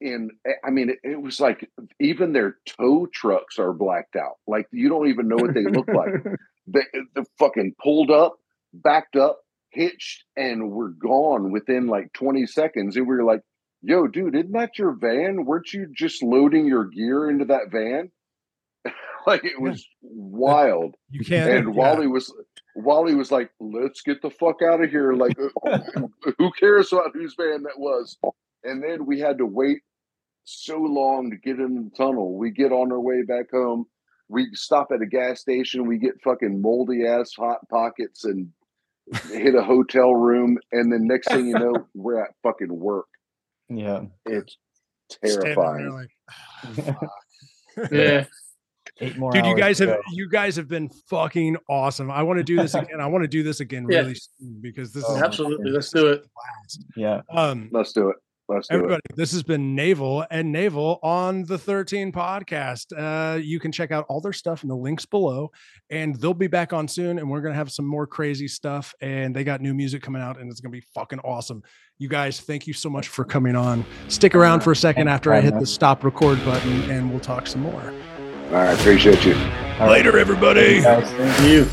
[0.02, 1.70] in eh, i mean it, it was like
[2.00, 4.36] even their tow trucks are blacked out.
[4.46, 6.24] Like you don't even know what they look like.
[6.68, 8.36] They, eh, they fucking pulled up
[8.72, 12.96] backed up hitched and were gone within like 20 seconds.
[12.96, 13.42] And we were like
[13.82, 15.44] yo dude isn't that your van?
[15.44, 18.10] Weren't you just loading your gear into that van?
[19.24, 20.96] Like it was wild.
[21.10, 21.48] You can't.
[21.48, 21.80] and yeah.
[21.80, 22.34] wally was
[22.74, 25.12] wally was like let's get the fuck out of here.
[25.12, 25.36] Like
[26.38, 28.18] who cares about whose van that was?
[28.64, 29.82] And then we had to wait
[30.44, 33.84] so long to get in the tunnel we get on our way back home
[34.28, 38.48] we stop at a gas station we get fucking moldy ass hot pockets and
[39.30, 43.06] hit a hotel room and then next thing you know we're at fucking work
[43.68, 44.02] Yeah.
[44.26, 44.56] it's
[45.10, 46.72] Standing there terrifying like, "Ah,
[47.76, 48.24] fuck." yeah.
[49.00, 50.00] Eight more Dude, you guys have go.
[50.12, 52.10] you guys have been fucking awesome.
[52.10, 53.00] I want to do this again.
[53.00, 54.00] I want to do this again Yeah.
[54.00, 55.70] really soon because this Oh, is Absolutely.
[55.70, 56.22] Let's do it.
[56.34, 56.84] blast.
[56.96, 57.20] Yeah.
[57.30, 58.16] Um, let's do it
[58.48, 62.86] let's everybody, this has been Navel and Navel on the 13 podcast.
[62.96, 65.50] Uh, you can check out all their stuff in the links below,
[65.90, 67.18] and they'll be back on soon.
[67.18, 68.94] And we're gonna have some more crazy stuff.
[69.00, 71.62] And they got new music coming out, and it's gonna be fucking awesome.
[71.98, 73.84] You guys, thank you so much for coming on.
[74.08, 77.46] Stick around for a second after I hit the stop record button, and we'll talk
[77.46, 77.82] some more.
[77.82, 77.94] it
[78.52, 79.90] all right appreciate you All right.
[79.92, 80.82] Later, everybody.
[80.82, 81.10] Guys,
[81.48, 81.66] You.